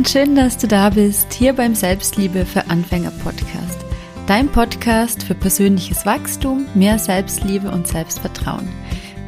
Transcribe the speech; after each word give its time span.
und 0.00 0.08
schön, 0.08 0.34
dass 0.34 0.56
du 0.56 0.66
da 0.66 0.88
bist, 0.88 1.30
hier 1.34 1.52
beim 1.52 1.74
Selbstliebe 1.74 2.46
für 2.46 2.70
Anfänger 2.70 3.10
Podcast. 3.22 3.84
Dein 4.26 4.48
Podcast 4.48 5.22
für 5.22 5.34
persönliches 5.34 6.06
Wachstum, 6.06 6.66
mehr 6.74 6.98
Selbstliebe 6.98 7.70
und 7.70 7.86
Selbstvertrauen. 7.86 8.66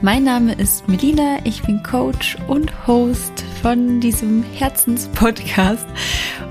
Mein 0.01 0.25
Name 0.25 0.55
ist 0.55 0.89
Melina, 0.89 1.41
ich 1.45 1.63
bin 1.63 1.83
Coach 1.83 2.39
und 2.49 2.87
Host 2.87 3.45
von 3.61 4.01
diesem 4.01 4.45
Herzenspodcast 4.45 5.87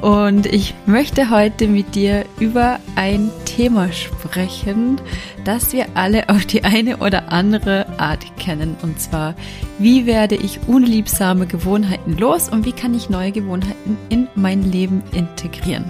und 0.01 0.45
ich 0.45 0.75
möchte 0.85 1.31
heute 1.31 1.67
mit 1.67 1.95
dir 1.95 2.23
über 2.39 2.79
ein 2.95 3.31
Thema 3.55 3.91
sprechen, 3.91 5.01
das 5.43 5.73
wir 5.73 5.87
alle 5.95 6.29
auf 6.29 6.45
die 6.45 6.63
eine 6.63 6.97
oder 6.97 7.31
andere 7.31 7.85
Art 7.99 8.25
kennen 8.37 8.77
und 8.81 8.99
zwar, 8.99 9.35
wie 9.77 10.05
werde 10.05 10.35
ich 10.35 10.59
unliebsame 10.67 11.47
Gewohnheiten 11.47 12.17
los 12.17 12.47
und 12.47 12.65
wie 12.65 12.71
kann 12.71 12.93
ich 12.93 13.09
neue 13.09 13.31
Gewohnheiten 13.31 13.97
in 14.09 14.27
mein 14.35 14.71
Leben 14.71 15.03
integrieren. 15.11 15.85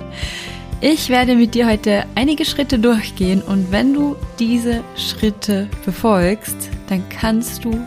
Ich 0.81 1.09
werde 1.09 1.35
mit 1.35 1.53
dir 1.53 1.70
heute 1.70 2.05
einige 2.15 2.45
Schritte 2.45 2.79
durchgehen 2.79 3.43
und 3.43 3.71
wenn 3.71 3.93
du 3.93 4.15
diese 4.39 4.84
Schritte 4.95 5.70
befolgst, 5.85 6.70
dann 6.89 7.07
kannst 7.09 7.63
du 7.63 7.79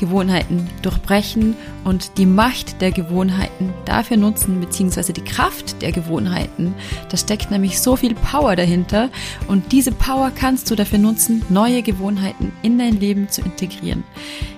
Gewohnheiten 0.00 0.68
durchbrechen 0.82 1.54
und 1.84 2.18
die 2.18 2.26
Macht 2.26 2.80
der 2.80 2.90
Gewohnheiten 2.90 3.72
dafür 3.84 4.16
nutzen, 4.16 4.60
beziehungsweise 4.60 5.12
die 5.12 5.22
Kraft 5.22 5.82
der 5.82 5.92
Gewohnheiten. 5.92 6.74
Da 7.10 7.16
steckt 7.16 7.50
nämlich 7.50 7.80
so 7.80 7.96
viel 7.96 8.14
Power 8.14 8.56
dahinter 8.56 9.10
und 9.46 9.72
diese 9.72 9.92
Power 9.92 10.32
kannst 10.34 10.70
du 10.70 10.74
dafür 10.74 10.98
nutzen, 10.98 11.42
neue 11.50 11.82
Gewohnheiten 11.82 12.52
in 12.62 12.78
dein 12.78 12.98
Leben 12.98 13.28
zu 13.28 13.42
integrieren. 13.42 14.02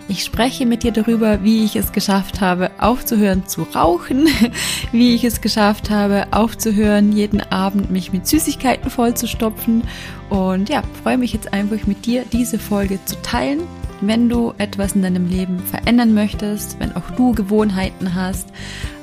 Ich 0.08 0.24
spreche 0.24 0.66
mit 0.66 0.82
dir 0.82 0.92
darüber, 0.92 1.42
wie 1.42 1.64
ich 1.64 1.76
es 1.76 1.92
geschafft 1.92 2.40
habe, 2.40 2.70
aufzuhören 2.78 3.46
zu 3.46 3.62
rauchen, 3.62 4.28
wie 4.92 5.14
ich 5.14 5.24
es 5.24 5.40
geschafft 5.40 5.90
habe, 5.90 6.26
aufzuhören, 6.32 7.12
jeden 7.12 7.40
Abend 7.40 7.90
mich 7.90 8.12
mit 8.12 8.26
Süßigkeiten 8.26 8.90
vollzustopfen 8.90 9.84
und 10.30 10.68
ja, 10.68 10.82
freue 11.02 11.18
mich 11.18 11.32
jetzt 11.32 11.52
einfach 11.52 11.86
mit 11.86 12.06
dir, 12.06 12.24
diese 12.32 12.58
Folge 12.58 12.98
zu 13.04 13.20
teilen 13.22 13.60
wenn 14.02 14.28
du 14.28 14.52
etwas 14.58 14.94
in 14.94 15.02
deinem 15.02 15.28
Leben 15.28 15.58
verändern 15.60 16.12
möchtest, 16.12 16.78
wenn 16.80 16.94
auch 16.94 17.10
du 17.16 17.32
Gewohnheiten 17.32 18.14
hast, 18.14 18.48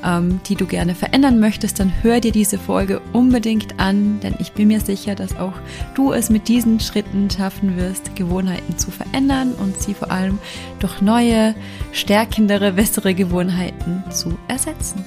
ähm, 0.04 0.42
die 0.48 0.56
du 0.56 0.66
gerne 0.66 0.96
verändern 0.96 1.40
möchtest, 1.40 1.80
dann 1.80 1.92
hör 2.02 2.20
dir 2.20 2.32
diese 2.32 2.58
Folge 2.58 3.02
unbedingt 3.14 3.80
an, 3.80 4.20
denn 4.22 4.36
ich 4.40 4.52
bin 4.52 4.68
mir 4.68 4.82
sicher, 4.82 5.16
dass 5.16 5.38
auch 5.38 5.54
du 5.96 6.12
es 6.12 6.30
mit 6.30 6.48
diesen 6.48 6.80
Schritten 6.80 7.30
schaffen 7.30 7.78
wirst, 7.78 8.16
Gewohnheiten 8.16 8.78
zu 8.78 8.92
verändern 8.92 9.54
und 9.54 9.82
sie 9.82 9.94
vor 9.94 10.12
allem 10.12 10.38
durch 10.80 11.02
neue, 11.02 11.56
stärkendere, 11.92 12.74
bessere 12.74 13.14
Gewohnheiten 13.14 14.04
zu 14.12 14.38
ersetzen. 14.48 15.04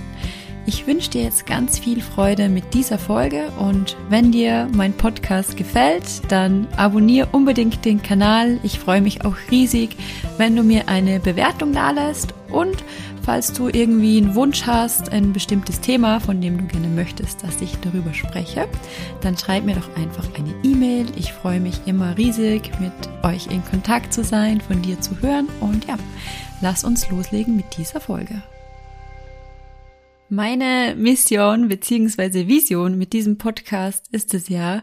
Ich 0.65 0.87
wünsche 0.87 1.11
dir 1.11 1.23
jetzt 1.23 1.45
ganz 1.45 1.81
viel 1.81 2.01
Freude 2.01 2.49
mit 2.49 2.73
dieser 2.73 2.97
Folge 2.97 3.51
und 3.59 3.97
wenn 4.09 4.31
dir 4.31 4.69
mein 4.73 4.93
Podcast 4.93 5.57
gefällt, 5.57 6.05
dann 6.29 6.69
abonniere 6.77 7.29
unbedingt 7.33 7.85
den 7.85 8.01
Kanal. 8.01 8.61
Ich 8.63 8.79
freue 8.79 9.01
mich 9.01 9.25
auch 9.25 9.35
riesig, 9.51 9.97
wenn 10.39 10.55
du 10.55 10.63
mir 10.63 10.89
eine 10.89 11.19
Bewertung 11.19 11.73
dalässt 11.73 12.33
und 12.49 12.85
falls 13.25 13.53
du 13.53 13.71
irgendwie 13.71 14.19
einen 14.19 14.37
Wunsch 14.37 14.65
hast, 14.65 15.11
ein 15.11 15.33
bestimmtes 15.33 15.81
Thema, 15.81 16.21
von 16.21 16.41
dem 16.41 16.59
du 16.59 16.65
gerne 16.65 16.89
möchtest, 16.89 17.43
dass 17.43 17.61
ich 17.61 17.77
darüber 17.79 18.15
spreche, 18.15 18.69
dann 19.21 19.37
schreib 19.37 19.65
mir 19.65 19.75
doch 19.75 19.97
einfach 19.97 20.29
eine 20.39 20.55
E-Mail. 20.63 21.07
Ich 21.17 21.33
freue 21.33 21.59
mich 21.59 21.81
immer 21.87 22.17
riesig, 22.17 22.71
mit 22.79 22.93
euch 23.25 23.49
in 23.49 23.65
Kontakt 23.65 24.13
zu 24.13 24.23
sein, 24.23 24.61
von 24.61 24.81
dir 24.81 25.01
zu 25.01 25.21
hören 25.21 25.49
und 25.59 25.89
ja, 25.89 25.97
lass 26.61 26.85
uns 26.85 27.11
loslegen 27.11 27.57
mit 27.57 27.77
dieser 27.77 28.01
Folge. 28.01 28.43
Meine 30.35 30.95
Mission 30.97 31.69
beziehungsweise 31.69 32.49
Vision 32.49 32.97
mit 32.97 33.13
diesem 33.13 33.37
Podcast 33.37 34.09
ist 34.13 34.33
es 34.33 34.49
ja, 34.49 34.83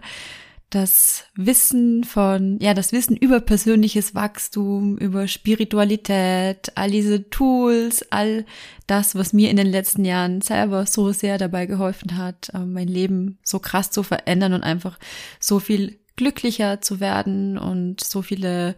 das 0.70 1.24
Wissen 1.34 2.04
von, 2.04 2.60
ja, 2.60 2.76
das 2.76 2.92
Wissen 2.92 3.18
über 3.18 3.40
persönliches 3.40 4.14
Wachstum, 4.14 4.96
über 5.00 5.28
Spiritualität, 5.28 6.72
all 6.76 6.92
diese 6.92 7.32
Tools, 7.32 8.06
all 8.12 8.46
das, 8.86 9.16
was 9.16 9.34
mir 9.34 9.50
in 9.50 9.58
den 9.58 9.66
letzten 9.66 10.06
Jahren 10.06 10.42
selber 10.42 10.86
so 10.86 11.12
sehr 11.14 11.40
dabei 11.40 11.66
geholfen 11.66 12.16
hat, 12.16 12.52
ähm, 12.54 12.74
mein 12.74 12.88
Leben 12.88 13.40
so 13.42 13.58
krass 13.58 13.90
zu 13.90 14.04
verändern 14.04 14.54
und 14.54 14.62
einfach 14.62 15.00
so 15.40 15.60
viel 15.60 15.98
glücklicher 16.16 16.80
zu 16.80 17.00
werden 17.00 17.58
und 17.58 18.04
so 18.04 18.22
viele 18.22 18.76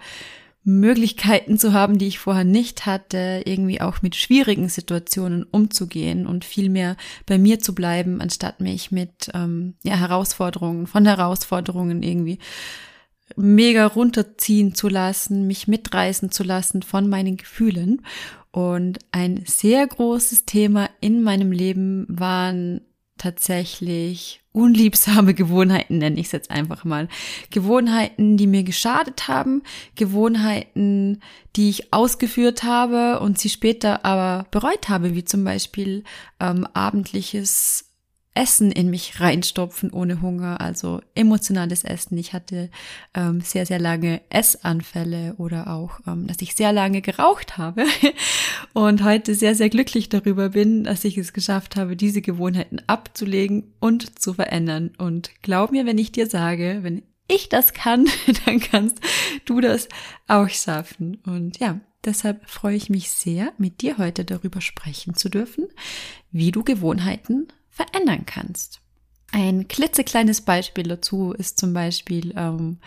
Möglichkeiten 0.63 1.57
zu 1.57 1.73
haben, 1.73 1.97
die 1.97 2.07
ich 2.07 2.19
vorher 2.19 2.43
nicht 2.43 2.85
hatte, 2.85 3.41
irgendwie 3.45 3.81
auch 3.81 4.01
mit 4.01 4.15
schwierigen 4.15 4.69
Situationen 4.69 5.43
umzugehen 5.43 6.27
und 6.27 6.45
viel 6.45 6.69
mehr 6.69 6.97
bei 7.25 7.39
mir 7.39 7.59
zu 7.59 7.73
bleiben, 7.73 8.21
anstatt 8.21 8.59
mich 8.59 8.91
mit 8.91 9.31
ähm, 9.33 9.73
ja, 9.83 9.95
Herausforderungen, 9.95 10.85
von 10.85 11.05
Herausforderungen 11.05 12.03
irgendwie 12.03 12.37
mega 13.35 13.87
runterziehen 13.87 14.75
zu 14.75 14.87
lassen, 14.87 15.47
mich 15.47 15.67
mitreißen 15.67 16.31
zu 16.31 16.43
lassen 16.43 16.83
von 16.83 17.09
meinen 17.09 17.37
Gefühlen. 17.37 18.01
Und 18.51 18.99
ein 19.11 19.43
sehr 19.47 19.87
großes 19.87 20.45
Thema 20.45 20.89
in 20.99 21.23
meinem 21.23 21.51
Leben 21.51 22.05
waren 22.09 22.81
tatsächlich 23.17 24.40
unliebsame 24.53 25.33
Gewohnheiten, 25.33 25.99
nenne 25.99 26.19
ich 26.19 26.27
es 26.27 26.31
jetzt 26.31 26.51
einfach 26.51 26.83
mal. 26.83 27.07
Gewohnheiten, 27.49 28.37
die 28.37 28.47
mir 28.47 28.63
geschadet 28.63 29.27
haben, 29.27 29.63
Gewohnheiten, 29.95 31.21
die 31.55 31.69
ich 31.69 31.93
ausgeführt 31.93 32.63
habe 32.63 33.19
und 33.19 33.39
sie 33.39 33.49
später 33.49 34.05
aber 34.05 34.45
bereut 34.51 34.89
habe, 34.89 35.15
wie 35.15 35.23
zum 35.23 35.43
Beispiel 35.43 36.03
ähm, 36.39 36.67
abendliches 36.73 37.90
Essen 38.33 38.71
in 38.71 38.89
mich 38.89 39.19
reinstopfen 39.19 39.91
ohne 39.91 40.21
Hunger, 40.21 40.61
also 40.61 41.01
emotionales 41.15 41.83
Essen. 41.83 42.17
Ich 42.17 42.31
hatte 42.31 42.69
ähm, 43.13 43.41
sehr, 43.41 43.65
sehr 43.65 43.79
lange 43.79 44.21
Essanfälle 44.29 45.35
oder 45.37 45.67
auch, 45.67 45.99
ähm, 46.07 46.27
dass 46.27 46.41
ich 46.41 46.55
sehr 46.55 46.71
lange 46.71 47.01
geraucht 47.01 47.57
habe 47.57 47.85
und 48.73 49.03
heute 49.03 49.35
sehr, 49.35 49.53
sehr 49.53 49.69
glücklich 49.69 50.07
darüber 50.07 50.49
bin, 50.49 50.85
dass 50.85 51.03
ich 51.03 51.17
es 51.17 51.33
geschafft 51.33 51.75
habe, 51.75 51.97
diese 51.97 52.21
Gewohnheiten 52.21 52.81
abzulegen 52.87 53.73
und 53.81 54.17
zu 54.19 54.33
verändern. 54.33 54.91
Und 54.97 55.31
glaub 55.41 55.71
mir, 55.71 55.85
wenn 55.85 55.97
ich 55.97 56.13
dir 56.13 56.27
sage, 56.27 56.79
wenn 56.83 57.03
ich 57.27 57.49
das 57.49 57.73
kann, 57.73 58.07
dann 58.45 58.61
kannst 58.61 58.99
du 59.43 59.59
das 59.59 59.89
auch 60.27 60.49
schaffen. 60.49 61.17
Und 61.25 61.59
ja, 61.59 61.81
deshalb 62.05 62.49
freue 62.49 62.77
ich 62.77 62.89
mich 62.89 63.11
sehr, 63.11 63.51
mit 63.57 63.81
dir 63.81 63.97
heute 63.97 64.23
darüber 64.23 64.61
sprechen 64.61 65.15
zu 65.15 65.27
dürfen, 65.27 65.67
wie 66.31 66.51
du 66.51 66.63
Gewohnheiten 66.63 67.47
verändern 67.71 68.25
kannst. 68.25 68.81
Ein 69.33 69.69
klitzekleines 69.69 70.41
Beispiel 70.41 70.83
dazu 70.83 71.31
ist 71.31 71.57
zum 71.57 71.71
Beispiel, 71.71 72.33
ähm, 72.35 72.79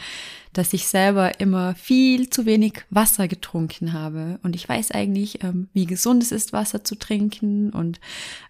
dass 0.52 0.74
ich 0.74 0.86
selber 0.86 1.40
immer 1.40 1.74
viel 1.74 2.28
zu 2.28 2.44
wenig 2.44 2.82
Wasser 2.90 3.28
getrunken 3.28 3.94
habe. 3.94 4.38
Und 4.42 4.54
ich 4.54 4.68
weiß 4.68 4.90
eigentlich, 4.90 5.42
ähm, 5.42 5.68
wie 5.72 5.86
gesund 5.86 6.22
es 6.22 6.32
ist, 6.32 6.52
Wasser 6.52 6.84
zu 6.84 6.96
trinken. 6.96 7.70
Und 7.70 7.98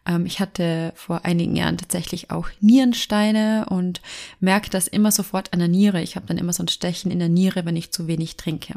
ähm, 0.07 0.27
ich 0.27 0.41
hatte 0.41 0.93
vor 0.97 1.25
einigen 1.25 1.55
Jahren 1.55 1.79
tatsächlich 1.79 2.33
auch 2.33 2.49
Nierensteine 2.61 3.67
und 3.71 4.01
merke 4.41 4.71
das 4.71 4.89
immer 4.89 5.13
sofort 5.13 5.53
an 5.53 5.61
der 5.61 5.69
Niere. 5.69 6.03
Ich 6.03 6.17
habe 6.17 6.27
dann 6.27 6.39
immer 6.39 6.53
so 6.53 6.65
ein 6.65 6.69
Stechen 6.69 7.13
in 7.13 7.21
der 7.21 7.29
Niere, 7.29 7.65
wenn 7.65 7.77
ich 7.77 7.93
zu 7.93 8.09
wenig 8.09 8.37
trinke. 8.37 8.75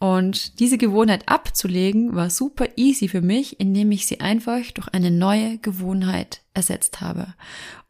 Und 0.00 0.60
diese 0.60 0.78
Gewohnheit 0.78 1.28
abzulegen 1.28 2.14
war 2.14 2.30
super 2.30 2.68
easy 2.76 3.06
für 3.06 3.20
mich, 3.20 3.60
indem 3.60 3.92
ich 3.92 4.06
sie 4.06 4.20
einfach 4.20 4.62
durch 4.72 4.88
eine 4.88 5.10
neue 5.10 5.58
Gewohnheit 5.58 6.40
ersetzt 6.54 7.02
habe. 7.02 7.34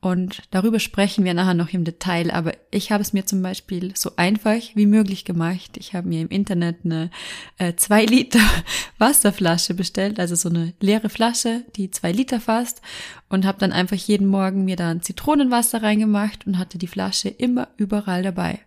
Und 0.00 0.42
darüber 0.50 0.80
sprechen 0.80 1.24
wir 1.24 1.34
nachher 1.34 1.54
noch 1.54 1.72
im 1.72 1.84
Detail, 1.84 2.32
aber 2.32 2.54
ich 2.72 2.90
habe 2.90 3.00
es 3.00 3.12
mir 3.12 3.26
zum 3.26 3.42
Beispiel 3.42 3.92
so 3.94 4.10
einfach 4.16 4.60
wie 4.74 4.86
möglich 4.86 5.24
gemacht. 5.24 5.76
Ich 5.76 5.94
habe 5.94 6.08
mir 6.08 6.20
im 6.20 6.30
Internet 6.30 6.78
eine 6.84 7.10
äh, 7.58 7.74
zwei 7.76 8.06
Liter 8.06 8.40
Wasserflasche 8.98 9.74
bestellt, 9.74 10.18
also 10.18 10.34
so 10.34 10.48
eine 10.48 10.74
leere 10.80 11.10
Flasche, 11.10 11.62
die 11.76 11.92
zwei 11.92 12.10
Liter 12.10 12.40
fasst 12.40 12.82
und 13.28 13.46
habe 13.46 13.58
dann 13.60 13.70
einfach 13.70 13.96
jeden 13.96 14.26
Morgen 14.26 14.64
mir 14.64 14.74
da 14.74 14.90
ein 14.90 15.02
Zitronenwasser 15.02 15.84
reingemacht 15.84 16.44
und 16.44 16.58
hatte 16.58 16.76
die 16.76 16.88
Flasche 16.88 17.28
immer 17.28 17.68
überall 17.76 18.24
dabei. 18.24 18.58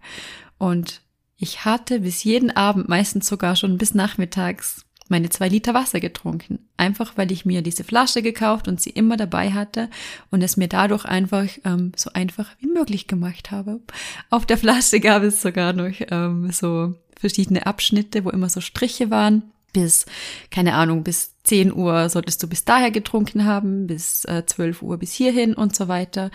Und 0.59 1.02
ich 1.43 1.65
hatte 1.65 1.99
bis 1.99 2.23
jeden 2.23 2.51
Abend, 2.51 2.87
meistens 2.87 3.27
sogar 3.27 3.57
schon 3.57 3.77
bis 3.77 3.93
nachmittags, 3.93 4.85
meine 5.09 5.29
zwei 5.29 5.49
Liter 5.49 5.73
Wasser 5.73 5.99
getrunken. 5.99 6.69
Einfach 6.77 7.17
weil 7.17 7.33
ich 7.33 7.45
mir 7.45 7.61
diese 7.61 7.83
Flasche 7.83 8.21
gekauft 8.21 8.69
und 8.69 8.79
sie 8.79 8.91
immer 8.91 9.17
dabei 9.17 9.51
hatte 9.51 9.89
und 10.31 10.41
es 10.41 10.55
mir 10.55 10.69
dadurch 10.69 11.03
einfach 11.03 11.45
ähm, 11.65 11.91
so 11.97 12.11
einfach 12.13 12.49
wie 12.59 12.67
möglich 12.67 13.07
gemacht 13.07 13.51
habe. 13.51 13.81
Auf 14.29 14.45
der 14.45 14.57
Flasche 14.57 15.01
gab 15.01 15.21
es 15.23 15.41
sogar 15.41 15.73
noch 15.73 15.93
ähm, 16.09 16.49
so 16.51 16.95
verschiedene 17.19 17.65
Abschnitte, 17.65 18.23
wo 18.23 18.29
immer 18.29 18.47
so 18.47 18.61
Striche 18.61 19.11
waren 19.11 19.52
bis, 19.73 20.05
keine 20.51 20.75
Ahnung, 20.75 21.03
bis 21.03 21.33
10 21.43 21.73
Uhr 21.73 22.07
solltest 22.09 22.41
du 22.41 22.47
bis 22.47 22.63
daher 22.63 22.91
getrunken 22.91 23.45
haben, 23.45 23.87
bis 23.87 24.23
äh, 24.25 24.45
12 24.45 24.81
Uhr 24.81 24.97
bis 24.97 25.11
hierhin 25.11 25.53
und 25.53 25.75
so 25.75 25.87
weiter. 25.87 26.31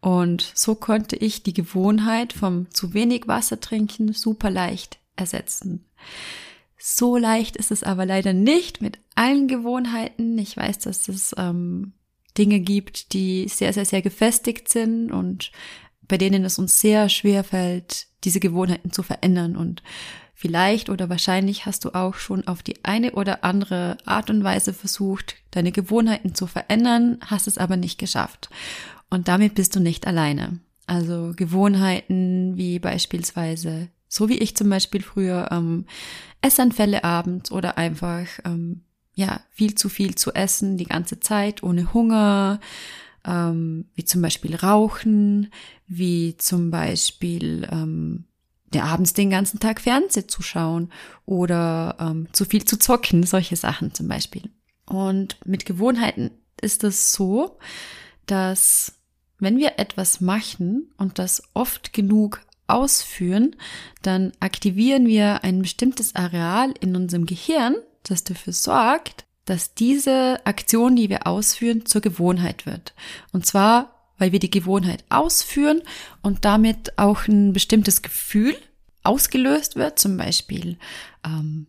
Und 0.00 0.50
so 0.54 0.74
konnte 0.74 1.16
ich 1.16 1.42
die 1.42 1.54
Gewohnheit 1.54 2.32
vom 2.32 2.70
zu 2.70 2.94
wenig 2.94 3.28
Wasser 3.28 3.60
trinken 3.60 4.12
super 4.12 4.50
leicht 4.50 4.98
ersetzen. 5.16 5.84
So 6.76 7.16
leicht 7.16 7.56
ist 7.56 7.70
es 7.70 7.82
aber 7.82 8.06
leider 8.06 8.32
nicht 8.32 8.80
mit 8.80 8.98
allen 9.14 9.48
Gewohnheiten. 9.48 10.38
Ich 10.38 10.56
weiß, 10.56 10.78
dass 10.78 11.04
das 11.04 11.34
ähm, 11.36 11.92
Dinge 12.36 12.60
gibt, 12.60 13.12
die 13.12 13.48
sehr, 13.48 13.72
sehr, 13.72 13.84
sehr 13.84 14.02
gefestigt 14.02 14.68
sind 14.68 15.10
und 15.12 15.50
bei 16.06 16.16
denen 16.16 16.44
es 16.44 16.58
uns 16.58 16.80
sehr 16.80 17.08
schwer 17.08 17.44
fällt, 17.44 18.06
diese 18.24 18.40
Gewohnheiten 18.40 18.92
zu 18.92 19.02
verändern. 19.02 19.56
Und 19.56 19.82
vielleicht 20.38 20.88
oder 20.88 21.08
wahrscheinlich 21.08 21.66
hast 21.66 21.84
du 21.84 21.94
auch 21.94 22.14
schon 22.14 22.46
auf 22.46 22.62
die 22.62 22.84
eine 22.84 23.12
oder 23.12 23.42
andere 23.42 23.98
Art 24.04 24.30
und 24.30 24.44
Weise 24.44 24.72
versucht, 24.72 25.34
deine 25.50 25.72
Gewohnheiten 25.72 26.32
zu 26.32 26.46
verändern, 26.46 27.18
hast 27.26 27.48
es 27.48 27.58
aber 27.58 27.76
nicht 27.76 27.98
geschafft. 27.98 28.48
Und 29.10 29.26
damit 29.26 29.56
bist 29.56 29.74
du 29.74 29.80
nicht 29.80 30.06
alleine. 30.06 30.60
Also 30.86 31.32
Gewohnheiten 31.34 32.56
wie 32.56 32.78
beispielsweise, 32.78 33.88
so 34.06 34.28
wie 34.28 34.38
ich 34.38 34.56
zum 34.56 34.70
Beispiel 34.70 35.02
früher, 35.02 35.48
ähm, 35.50 35.86
Essanfälle 36.40 37.02
abends 37.02 37.50
oder 37.50 37.76
einfach 37.76 38.26
ähm, 38.44 38.82
ja 39.16 39.40
viel 39.50 39.74
zu 39.74 39.88
viel 39.88 40.14
zu 40.14 40.32
essen 40.34 40.76
die 40.76 40.86
ganze 40.86 41.18
Zeit 41.18 41.64
ohne 41.64 41.92
Hunger, 41.92 42.60
ähm, 43.26 43.86
wie 43.96 44.04
zum 44.04 44.22
Beispiel 44.22 44.54
Rauchen, 44.54 45.50
wie 45.88 46.36
zum 46.36 46.70
Beispiel 46.70 47.66
ähm, 47.72 48.28
der 48.72 48.84
abends 48.84 49.12
den 49.12 49.30
ganzen 49.30 49.60
Tag 49.60 49.80
Fernseh 49.80 50.26
zu 50.26 50.42
schauen 50.42 50.90
oder 51.24 51.96
ähm, 51.98 52.28
zu 52.32 52.44
viel 52.44 52.64
zu 52.64 52.78
zocken, 52.78 53.24
solche 53.24 53.56
Sachen 53.56 53.94
zum 53.94 54.08
Beispiel. 54.08 54.50
Und 54.86 55.38
mit 55.44 55.66
Gewohnheiten 55.66 56.30
ist 56.60 56.84
es 56.84 57.12
so, 57.12 57.58
dass 58.26 58.94
wenn 59.38 59.58
wir 59.58 59.78
etwas 59.78 60.20
machen 60.20 60.92
und 60.96 61.18
das 61.18 61.42
oft 61.54 61.92
genug 61.92 62.40
ausführen, 62.66 63.56
dann 64.02 64.32
aktivieren 64.40 65.06
wir 65.06 65.44
ein 65.44 65.62
bestimmtes 65.62 66.14
Areal 66.14 66.74
in 66.80 66.96
unserem 66.96 67.24
Gehirn, 67.24 67.76
das 68.02 68.24
dafür 68.24 68.52
sorgt, 68.52 69.24
dass 69.44 69.74
diese 69.74 70.44
Aktion, 70.44 70.94
die 70.94 71.08
wir 71.08 71.26
ausführen, 71.26 71.86
zur 71.86 72.02
Gewohnheit 72.02 72.66
wird. 72.66 72.94
Und 73.32 73.46
zwar, 73.46 73.97
weil 74.18 74.32
wir 74.32 74.38
die 74.38 74.50
Gewohnheit 74.50 75.04
ausführen 75.08 75.82
und 76.22 76.44
damit 76.44 76.98
auch 76.98 77.26
ein 77.26 77.52
bestimmtes 77.52 78.02
Gefühl 78.02 78.56
ausgelöst 79.02 79.76
wird, 79.76 79.98
zum 79.98 80.16
Beispiel 80.16 80.76
ähm, 81.24 81.66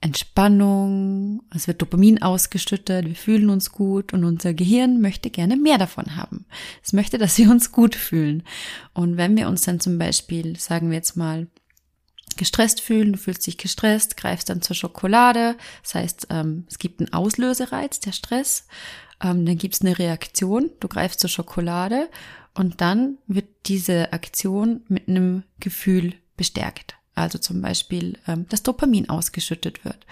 Entspannung, 0.00 1.42
es 1.52 1.66
wird 1.66 1.82
Dopamin 1.82 2.22
ausgeschüttet, 2.22 3.04
wir 3.04 3.16
fühlen 3.16 3.50
uns 3.50 3.72
gut 3.72 4.12
und 4.12 4.24
unser 4.24 4.54
Gehirn 4.54 5.00
möchte 5.00 5.28
gerne 5.28 5.56
mehr 5.56 5.76
davon 5.76 6.14
haben. 6.14 6.46
Es 6.84 6.92
möchte, 6.92 7.18
dass 7.18 7.36
wir 7.36 7.50
uns 7.50 7.72
gut 7.72 7.96
fühlen. 7.96 8.44
Und 8.94 9.16
wenn 9.16 9.36
wir 9.36 9.48
uns 9.48 9.62
dann 9.62 9.80
zum 9.80 9.98
Beispiel, 9.98 10.56
sagen 10.56 10.90
wir 10.90 10.96
jetzt 10.96 11.16
mal, 11.16 11.48
gestresst 12.36 12.80
fühlen, 12.80 13.14
du 13.14 13.18
fühlst 13.18 13.44
dich 13.48 13.58
gestresst, 13.58 14.16
greifst 14.16 14.48
dann 14.48 14.62
zur 14.62 14.76
Schokolade, 14.76 15.56
das 15.82 15.96
heißt, 15.96 16.26
ähm, 16.30 16.64
es 16.68 16.78
gibt 16.78 17.00
einen 17.00 17.12
Auslösereiz, 17.12 17.98
der 17.98 18.12
Stress, 18.12 18.68
ähm, 19.22 19.46
dann 19.46 19.58
gibt 19.58 19.74
es 19.74 19.80
eine 19.80 19.98
Reaktion, 19.98 20.70
du 20.80 20.88
greifst 20.88 21.20
zur 21.20 21.30
Schokolade 21.30 22.08
und 22.54 22.80
dann 22.80 23.18
wird 23.26 23.46
diese 23.66 24.12
Aktion 24.12 24.82
mit 24.88 25.08
einem 25.08 25.44
Gefühl 25.60 26.14
bestärkt. 26.36 26.96
Also 27.14 27.38
zum 27.38 27.60
Beispiel, 27.60 28.16
ähm, 28.28 28.46
das 28.48 28.62
Dopamin 28.62 29.08
ausgeschüttet 29.08 29.84
wird. 29.84 30.06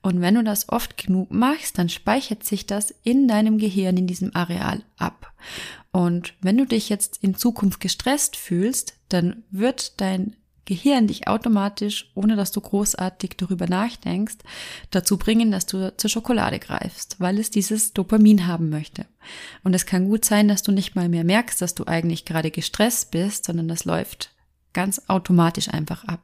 Und 0.00 0.20
wenn 0.20 0.36
du 0.36 0.44
das 0.44 0.68
oft 0.68 0.96
genug 0.96 1.32
machst, 1.32 1.76
dann 1.76 1.88
speichert 1.88 2.44
sich 2.44 2.66
das 2.66 2.94
in 3.02 3.26
deinem 3.26 3.58
Gehirn, 3.58 3.96
in 3.96 4.06
diesem 4.06 4.34
Areal 4.34 4.82
ab. 4.96 5.32
Und 5.90 6.34
wenn 6.40 6.56
du 6.56 6.64
dich 6.64 6.88
jetzt 6.88 7.18
in 7.20 7.34
Zukunft 7.34 7.80
gestresst 7.80 8.36
fühlst, 8.36 8.94
dann 9.08 9.42
wird 9.50 10.00
dein 10.00 10.36
Gehirn 10.64 11.08
dich 11.08 11.26
automatisch, 11.26 12.10
ohne 12.14 12.36
dass 12.36 12.52
du 12.52 12.60
großartig 12.60 13.32
darüber 13.36 13.66
nachdenkst, 13.66 14.36
dazu 14.90 15.16
bringen, 15.16 15.50
dass 15.50 15.66
du 15.66 15.96
zur 15.96 16.10
Schokolade 16.10 16.58
greifst, 16.58 17.16
weil 17.18 17.38
es 17.38 17.50
dieses 17.50 17.92
Dopamin 17.92 18.46
haben 18.46 18.70
möchte. 18.70 19.06
Und 19.64 19.74
es 19.74 19.86
kann 19.86 20.08
gut 20.08 20.24
sein, 20.24 20.48
dass 20.48 20.62
du 20.62 20.70
nicht 20.70 20.94
mal 20.94 21.08
mehr 21.08 21.24
merkst, 21.24 21.60
dass 21.60 21.74
du 21.74 21.86
eigentlich 21.86 22.24
gerade 22.24 22.50
gestresst 22.50 23.10
bist, 23.10 23.44
sondern 23.46 23.68
das 23.68 23.84
läuft 23.84 24.30
ganz 24.72 25.02
automatisch 25.08 25.68
einfach 25.68 26.04
ab. 26.04 26.20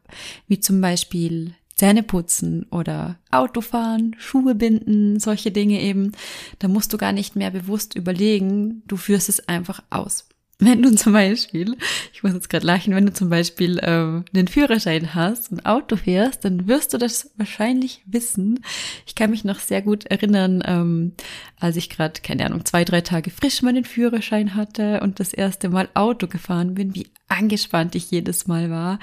Wie 0.46 0.60
zum 0.60 0.80
Beispiel 0.80 1.54
Zähne 1.78 2.02
putzen 2.02 2.64
oder 2.70 3.18
Autofahren, 3.30 4.16
Schuhe 4.18 4.56
binden, 4.56 5.20
solche 5.20 5.52
Dinge 5.52 5.80
eben. 5.80 6.12
Da 6.58 6.66
musst 6.66 6.92
du 6.92 6.98
gar 6.98 7.12
nicht 7.12 7.36
mehr 7.36 7.52
bewusst 7.52 7.94
überlegen, 7.94 8.82
du 8.88 8.96
führst 8.96 9.28
es 9.28 9.48
einfach 9.48 9.82
aus. 9.88 10.28
Wenn 10.60 10.82
du 10.82 10.92
zum 10.92 11.12
Beispiel, 11.12 11.76
ich 12.12 12.24
muss 12.24 12.32
jetzt 12.32 12.50
gerade 12.50 12.66
lachen, 12.66 12.92
wenn 12.92 13.06
du 13.06 13.12
zum 13.12 13.28
Beispiel 13.30 13.78
ähm, 13.80 14.24
einen 14.34 14.48
Führerschein 14.48 15.14
hast 15.14 15.52
und 15.52 15.64
Auto 15.64 15.94
fährst, 15.94 16.44
dann 16.44 16.66
wirst 16.66 16.92
du 16.92 16.98
das 16.98 17.30
wahrscheinlich 17.36 18.02
wissen. 18.06 18.64
Ich 19.06 19.14
kann 19.14 19.30
mich 19.30 19.44
noch 19.44 19.60
sehr 19.60 19.82
gut 19.82 20.06
erinnern, 20.06 20.60
ähm, 20.66 21.12
als 21.60 21.76
ich 21.76 21.88
gerade, 21.88 22.20
keine 22.22 22.44
Ahnung, 22.44 22.64
zwei, 22.64 22.84
drei 22.84 23.02
Tage 23.02 23.30
frisch 23.30 23.62
meinen 23.62 23.84
Führerschein 23.84 24.56
hatte 24.56 25.00
und 25.00 25.20
das 25.20 25.32
erste 25.32 25.68
Mal 25.68 25.88
Auto 25.94 26.26
gefahren 26.26 26.74
bin, 26.74 26.92
wie 26.92 27.06
angespannt 27.28 27.94
ich 27.94 28.10
jedes 28.10 28.48
Mal 28.48 28.68
war, 28.68 28.98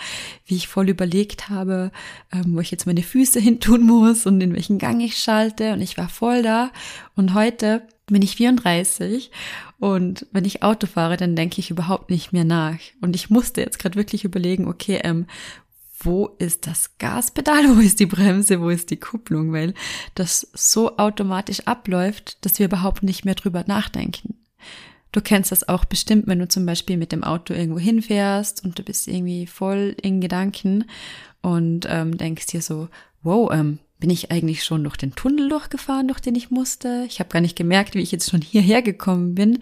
wie 0.45 0.55
ich 0.55 0.67
voll 0.67 0.89
überlegt 0.89 1.47
habe, 1.47 1.93
ähm, 2.33 2.55
wo 2.55 2.59
ich 2.59 2.71
jetzt 2.71 2.85
meine 2.85 3.03
Füße 3.03 3.39
hin 3.39 3.61
tun 3.61 3.83
muss 3.83 4.25
und 4.25 4.41
in 4.41 4.53
welchen 4.53 4.77
Gang 4.77 4.99
ich 4.99 5.15
schalte 5.15 5.71
und 5.71 5.79
ich 5.79 5.97
war 5.97 6.09
voll 6.09 6.41
da. 6.41 6.71
Und 7.15 7.33
heute 7.33 7.83
bin 8.07 8.21
ich 8.21 8.35
34 8.35 9.31
und 9.79 10.27
wenn 10.31 10.45
ich 10.45 10.63
Auto 10.63 10.87
fahre, 10.87 11.17
dann 11.17 11.35
denke 11.35 11.59
ich 11.59 11.71
überhaupt 11.71 12.09
nicht 12.09 12.33
mehr 12.33 12.43
nach. 12.43 12.77
Und 13.01 13.15
ich 13.15 13.29
musste 13.29 13.61
jetzt 13.61 13.79
gerade 13.79 13.95
wirklich 13.95 14.23
überlegen, 14.23 14.67
okay, 14.67 14.99
ähm, 15.03 15.25
wo 15.99 16.27
ist 16.39 16.67
das 16.67 16.97
Gaspedal, 16.97 17.63
wo 17.75 17.79
ist 17.79 17.99
die 17.99 18.05
Bremse, 18.05 18.61
wo 18.61 18.69
ist 18.69 18.91
die 18.91 18.99
Kupplung, 18.99 19.53
weil 19.53 19.73
das 20.13 20.47
so 20.53 20.97
automatisch 20.97 21.61
abläuft, 21.61 22.45
dass 22.45 22.59
wir 22.59 22.67
überhaupt 22.67 23.03
nicht 23.03 23.25
mehr 23.25 23.35
drüber 23.35 23.63
nachdenken. 23.67 24.35
Du 25.11 25.21
kennst 25.21 25.51
das 25.51 25.67
auch 25.69 25.85
bestimmt, 25.85 26.27
wenn 26.27 26.39
du 26.39 26.47
zum 26.47 26.65
Beispiel 26.65 26.97
mit 26.97 27.13
dem 27.13 27.23
Auto 27.23 27.53
irgendwo 27.53 27.79
hinfährst 27.79 28.65
und 28.65 28.77
du 28.77 28.83
bist 28.83 29.07
irgendwie 29.07 29.47
voll 29.47 29.95
in 30.01 30.19
Gedanken 30.19 30.85
und 31.41 31.87
ähm, 31.89 32.17
denkst 32.17 32.47
dir 32.47 32.61
so, 32.61 32.89
wow, 33.23 33.49
ähm, 33.53 33.79
bin 34.05 34.11
ich 34.11 34.29
eigentlich 34.29 34.63
schon 34.63 34.83
durch 34.83 34.97
den 34.97 35.15
Tunnel 35.15 35.49
durchgefahren, 35.49 36.07
durch 36.07 36.19
den 36.19 36.35
ich 36.35 36.51
musste. 36.51 37.05
Ich 37.07 37.19
habe 37.19 37.29
gar 37.29 37.41
nicht 37.41 37.55
gemerkt, 37.55 37.95
wie 37.95 38.01
ich 38.01 38.11
jetzt 38.11 38.29
schon 38.29 38.39
hierher 38.39 38.83
gekommen 38.83 39.33
bin, 39.33 39.57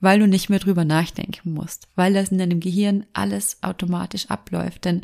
weil 0.00 0.18
du 0.18 0.26
nicht 0.26 0.50
mehr 0.50 0.58
drüber 0.58 0.84
nachdenken 0.84 1.52
musst, 1.52 1.86
weil 1.94 2.12
das 2.12 2.32
in 2.32 2.38
deinem 2.38 2.58
Gehirn 2.58 3.06
alles 3.12 3.58
automatisch 3.62 4.28
abläuft. 4.30 4.84
Denn 4.84 5.02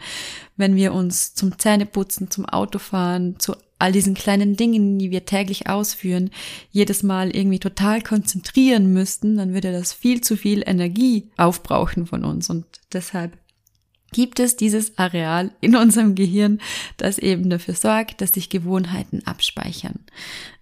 wenn 0.57 0.75
wir 0.75 0.93
uns 0.93 1.35
zum 1.35 1.57
Zähneputzen, 1.57 2.33
zum 2.33 2.47
Autofahren, 2.47 3.39
zu 3.39 3.55
all 3.79 3.93
diesen 3.93 4.15
kleinen 4.15 4.57
Dingen, 4.57 4.99
die 4.99 5.13
wir 5.13 5.25
täglich 5.25 5.69
ausführen, 5.69 6.31
jedes 6.73 7.05
Mal 7.05 7.31
irgendwie 7.31 7.61
total 7.61 8.03
konzentrieren 8.03 8.93
müssten, 8.93 9.37
dann 9.37 9.55
würde 9.55 9.71
das 9.71 9.93
viel 9.93 10.21
zu 10.21 10.37
viel 10.37 10.65
Energie 10.67 11.31
aufbrauchen 11.37 12.07
von 12.07 12.25
uns. 12.25 12.51
Und 12.51 12.65
deshalb 12.93 13.39
gibt 14.13 14.41
es 14.41 14.57
dieses 14.57 14.99
Areal 14.99 15.53
in 15.61 15.77
unserem 15.77 16.15
Gehirn, 16.15 16.61
das 16.97 17.19
eben 17.19 17.51
dafür 17.51 17.75
sorgt, 17.75 18.21
dass 18.21 18.33
sich 18.33 18.49
Gewohnheiten 18.49 19.27
abspeichern. 19.27 20.01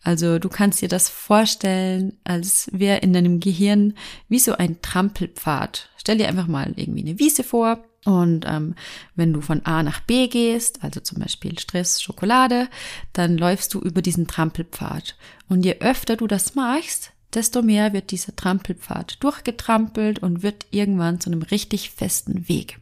Also 0.03 0.39
du 0.39 0.49
kannst 0.49 0.83
dir 0.83 0.89
das 0.89 1.09
vorstellen, 1.09 2.17
als 2.25 2.69
wäre 2.73 2.99
in 2.99 3.13
deinem 3.13 3.41
Gehirn 3.41 3.95
wie 4.29 4.39
so 4.39 4.55
ein 4.55 4.81
Trampelpfad. 4.83 5.91
Stell 5.97 6.19
dir 6.19 6.29
einfach 6.29 6.47
mal 6.47 6.73
irgendwie 6.77 7.03
eine 7.03 7.19
Wiese 7.19 7.45
vor 7.45 7.85
und 8.05 8.47
ähm, 8.49 8.75
wenn 9.17 9.33
du 9.33 9.41
von 9.41 9.67
A 9.67 9.83
nach 9.83 10.01
B 10.01 10.29
gehst, 10.29 10.83
also 10.83 11.01
zum 11.01 11.19
Beispiel 11.19 11.59
Stress, 11.59 12.01
Schokolade, 12.01 12.69
dann 13.13 13.37
läufst 13.37 13.75
du 13.75 13.81
über 13.81 14.03
diesen 14.03 14.27
Trampelpfad. 14.27 15.17
Und 15.49 15.65
je 15.65 15.77
öfter 15.81 16.17
du 16.17 16.27
das 16.27 16.55
machst, 16.55 17.13
desto 17.35 17.61
mehr 17.63 17.93
wird 17.93 18.11
dieser 18.11 18.35
Trampelpfad 18.35 19.23
durchgetrampelt 19.23 20.21
und 20.21 20.43
wird 20.43 20.67
irgendwann 20.71 21.21
zu 21.21 21.31
einem 21.31 21.43
richtig 21.43 21.91
festen 21.91 22.49
Weg. 22.49 22.81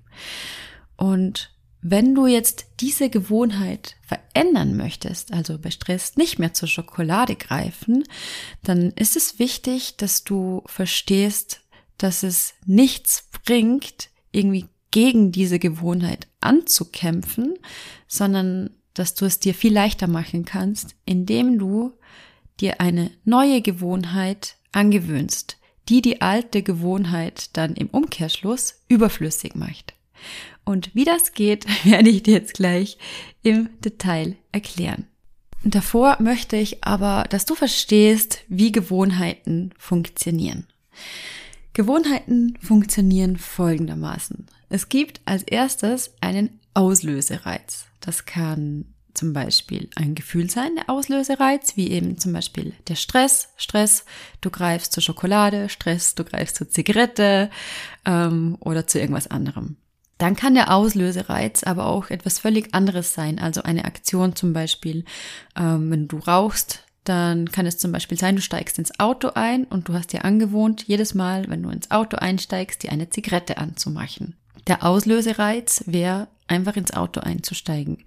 Und 0.97 1.51
wenn 1.83 2.15
du 2.15 2.27
jetzt 2.27 2.67
diese 2.81 3.11
Gewohnheit 3.11 3.97
verändern 4.03 4.77
möchtest, 4.77 5.33
also 5.33 5.59
bei 5.59 5.71
Stress 5.71 6.17
nicht 6.17 6.39
mehr 6.39 6.53
zur 6.53 6.69
Schokolade 6.69 7.37
greifen, 7.37 8.05
dann 8.63 8.91
ist 8.93 9.17
es 9.17 9.39
wichtig, 9.39 9.97
dass 9.97 10.25
du 10.25 10.63
verstehst, 10.67 11.61
dass 11.99 12.23
es 12.23 12.55
nichts 12.65 13.29
bringt, 13.45 14.11
irgendwie 14.33 14.67
gegen 14.91 15.31
diese 15.31 15.59
Gewohnheit 15.59 16.27
anzukämpfen, 16.41 17.55
sondern 18.09 18.71
dass 18.95 19.15
du 19.15 19.27
es 19.27 19.39
dir 19.39 19.55
viel 19.55 19.73
leichter 19.73 20.07
machen 20.07 20.45
kannst, 20.45 20.97
indem 21.05 21.59
du 21.59 21.93
dir 22.61 22.81
eine 22.81 23.11
neue 23.25 23.61
Gewohnheit 23.61 24.57
angewöhnst, 24.73 25.59
die 25.89 26.03
die 26.03 26.23
alte 26.23 26.63
Gewohnheit 26.63 27.51
dann 27.57 27.75
im 27.75 27.89
Umkehrschluss 27.89 28.83
überflüssig 28.89 29.55
macht. 29.55 29.96
Und 30.65 30.95
wie 30.95 31.05
das 31.05 31.33
geht, 31.33 31.67
werde 31.85 32.11
ich 32.11 32.23
dir 32.23 32.35
jetzt 32.35 32.55
gleich 32.55 32.99
im 33.43 33.71
Detail 33.81 34.37
erklären. 34.53 35.07
Davor 35.65 36.19
möchte 36.21 36.57
ich 36.57 36.85
aber, 36.85 37.25
dass 37.31 37.45
du 37.45 37.55
verstehst, 37.55 38.41
wie 38.49 38.73
Gewohnheiten 38.73 39.71
funktionieren. 39.79 40.67
Gewohnheiten 41.73 42.57
funktionieren 42.63 43.37
folgendermaßen. 43.37 44.47
Es 44.69 44.89
gibt 44.89 45.21
als 45.25 45.43
erstes 45.43 46.15
einen 46.21 46.61
Auslösereiz. 46.75 47.87
Das 48.01 48.27
kann 48.27 48.87
zum 49.17 49.33
Beispiel 49.33 49.89
ein 49.97 50.15
Gefühl 50.15 50.51
sein, 50.51 50.77
der 50.77 50.91
Auslösereiz, 50.91 51.77
wie 51.77 51.91
eben 51.91 52.19
zum 52.19 52.33
Beispiel 52.33 52.75
der 52.89 52.95
Stress. 52.95 53.49
Stress, 53.57 54.05
du 54.41 54.51
greifst 54.51 54.93
zur 54.93 55.03
Schokolade, 55.03 55.69
Stress, 55.69 56.15
du 56.15 56.25
greifst 56.25 56.57
zur 56.57 56.69
Zigarette 56.69 57.51
ähm, 58.05 58.57
oder 58.61 58.87
zu 58.87 59.01
irgendwas 59.01 59.27
anderem. 59.27 59.77
Dann 60.19 60.37
kann 60.37 60.55
der 60.55 60.73
Auslösereiz 60.73 61.63
aber 61.65 61.87
auch 61.87 62.11
etwas 62.11 62.39
völlig 62.39 62.75
anderes 62.75 63.15
sein, 63.15 63.39
also 63.39 63.63
eine 63.63 63.85
Aktion 63.85 64.35
zum 64.35 64.53
Beispiel, 64.53 65.05
ähm, 65.57 65.91
wenn 65.91 66.09
du 66.09 66.19
rauchst, 66.19 66.83
dann 67.05 67.51
kann 67.53 67.67
es 67.67 67.79
zum 67.79 67.93
Beispiel 67.93 68.19
sein, 68.19 68.37
du 68.37 68.43
steigst 68.43 68.79
ins 68.79 68.99
Auto 68.99 69.31
ein 69.35 69.65
und 69.65 69.89
du 69.89 69.95
hast 69.95 70.13
dir 70.13 70.25
angewohnt, 70.25 70.85
jedes 70.87 71.15
Mal, 71.15 71.49
wenn 71.49 71.63
du 71.63 71.71
ins 71.71 71.91
Auto 71.91 72.17
einsteigst, 72.17 72.83
dir 72.83 72.91
eine 72.91 73.11
Zigarette 73.11 73.59
anzumachen. 73.59 74.37
Der 74.67 74.83
Auslösereiz 74.85 75.85
wäre 75.87 76.27
einfach 76.49 76.77
ins 76.77 76.93
Auto 76.93 77.21
einzusteigen. 77.21 78.05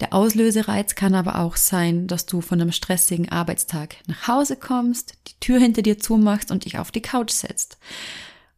Der 0.00 0.12
Auslösereiz 0.12 0.94
kann 0.94 1.14
aber 1.14 1.40
auch 1.40 1.56
sein, 1.56 2.06
dass 2.06 2.26
du 2.26 2.40
von 2.40 2.60
einem 2.60 2.72
stressigen 2.72 3.28
Arbeitstag 3.28 3.96
nach 4.06 4.28
Hause 4.28 4.56
kommst, 4.56 5.14
die 5.28 5.40
Tür 5.40 5.58
hinter 5.58 5.82
dir 5.82 5.98
zumachst 5.98 6.50
und 6.50 6.64
dich 6.64 6.78
auf 6.78 6.90
die 6.90 7.02
Couch 7.02 7.32
setzt. 7.32 7.78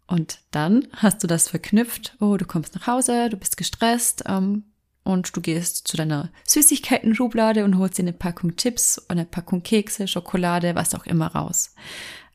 Und 0.08 0.40
dann 0.50 0.88
hast 0.94 1.22
du 1.22 1.28
das 1.28 1.48
verknüpft, 1.48 2.16
oh, 2.18 2.36
du 2.36 2.44
kommst 2.44 2.74
nach 2.74 2.88
Hause, 2.88 3.28
du 3.28 3.36
bist 3.36 3.56
gestresst, 3.56 4.24
ähm, 4.26 4.64
und 5.08 5.34
du 5.34 5.40
gehst 5.40 5.88
zu 5.88 5.96
deiner 5.96 6.30
Süßigkeiten-Schublade 6.46 7.64
und 7.64 7.78
holst 7.78 7.96
dir 7.96 8.02
eine 8.02 8.12
Packung 8.12 8.56
Chips, 8.56 9.02
eine 9.08 9.24
Packung 9.24 9.62
Kekse, 9.62 10.06
Schokolade, 10.06 10.74
was 10.74 10.94
auch 10.94 11.06
immer 11.06 11.28
raus. 11.28 11.74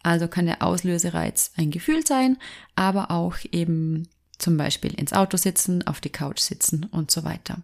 Also 0.01 0.27
kann 0.27 0.47
der 0.47 0.63
Auslösereiz 0.63 1.51
ein 1.55 1.69
Gefühl 1.69 2.05
sein, 2.05 2.37
aber 2.75 3.11
auch 3.11 3.35
eben 3.51 4.09
zum 4.39 4.57
Beispiel 4.57 4.91
ins 4.95 5.13
Auto 5.13 5.37
sitzen, 5.37 5.85
auf 5.85 6.01
die 6.01 6.09
Couch 6.09 6.39
sitzen 6.39 6.85
und 6.85 7.11
so 7.11 7.23
weiter. 7.23 7.61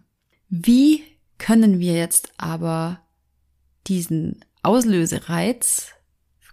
Wie 0.48 1.02
können 1.38 1.80
wir 1.80 1.94
jetzt 1.94 2.32
aber 2.36 3.00
diesen 3.88 4.44
Auslösereiz 4.62 5.88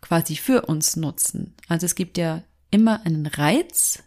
quasi 0.01 0.35
für 0.35 0.63
uns 0.63 0.95
nutzen? 0.95 1.53
Also 1.67 1.85
es 1.85 1.93
gibt 1.93 2.17
ja 2.17 2.41
immer 2.71 3.05
einen 3.05 3.25
Reiz, 3.25 4.03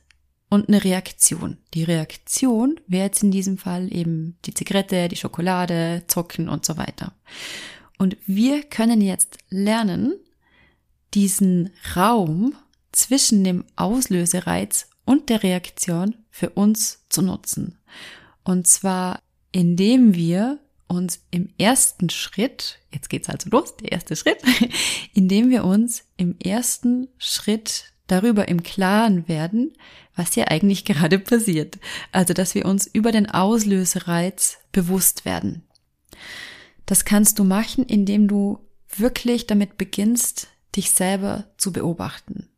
und 0.51 0.69
eine 0.69 0.85
Reaktion. 0.85 1.57
Die 1.73 1.85
Reaktion 1.85 2.79
wäre 2.87 3.07
jetzt 3.07 3.23
in 3.23 3.31
diesem 3.31 3.57
Fall 3.57 3.91
eben 3.95 4.37
die 4.45 4.53
Zigarette, 4.53 5.09
die 5.09 5.17
Schokolade, 5.17 6.03
Zocken 6.09 6.49
und 6.49 6.67
so 6.67 6.77
weiter. 6.77 7.15
Und 7.97 8.17
wir 8.27 8.65
können 8.65 9.01
jetzt 9.01 9.39
lernen, 9.49 10.15
diesen 11.15 11.71
Raum 11.97 12.55
zwischen 12.93 13.45
dem 13.45 13.65
Auslösereiz 13.77 14.89
und 15.05 15.29
der 15.29 15.43
Reaktion 15.43 16.17
für 16.31 16.51
uns 16.51 17.05
zu 17.09 17.23
nutzen. 17.23 17.79
Und 18.43 18.67
zwar, 18.67 19.23
indem 19.53 20.15
wir 20.15 20.59
uns 20.89 21.21
im 21.31 21.51
ersten 21.59 22.11
Schritt, 22.11 22.81
jetzt 22.93 23.09
geht's 23.09 23.29
also 23.29 23.49
los, 23.51 23.77
der 23.77 23.93
erste 23.93 24.17
Schritt, 24.17 24.39
indem 25.15 25.51
wir 25.51 25.65
uns 25.65 26.05
im 26.17 26.37
ersten 26.41 27.09
Schritt 27.19 27.90
darüber 28.11 28.49
im 28.49 28.63
Klaren 28.63 29.29
werden, 29.29 29.73
was 30.17 30.35
hier 30.35 30.51
eigentlich 30.51 30.85
gerade 30.87 31.19
passiert. 31.19 31.79
Also, 32.13 32.35
dass 32.35 32.55
wir 32.55 32.67
uns 32.67 32.87
über 32.87 33.13
den 33.13 33.31
Auslösereiz 33.31 34.59
bewusst 34.73 35.25
werden. 35.25 35.63
Das 36.87 37.05
kannst 37.05 37.39
du 37.39 37.45
machen, 37.45 37.85
indem 37.85 38.27
du 38.29 38.59
wirklich 38.97 39.47
damit 39.47 39.79
beginnst, 39.79 40.49
dich 40.77 40.91
selber 40.91 41.45
zu 41.57 41.73
beobachten. 41.73 42.49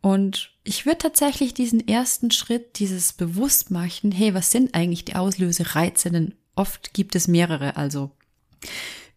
Und 0.00 0.52
ich 0.64 0.86
würde 0.86 0.98
tatsächlich 0.98 1.54
diesen 1.54 1.88
ersten 1.88 2.30
Schritt, 2.30 2.78
dieses 2.78 3.14
Bewusstmachen, 3.14 4.12
hey, 4.12 4.34
was 4.34 4.50
sind 4.50 4.74
eigentlich 4.74 5.04
die 5.04 5.16
Auslösereize? 5.16 6.10
Denn 6.10 6.34
oft 6.54 6.92
gibt 6.92 7.14
es 7.16 7.26
mehrere, 7.26 7.76
also 7.76 8.10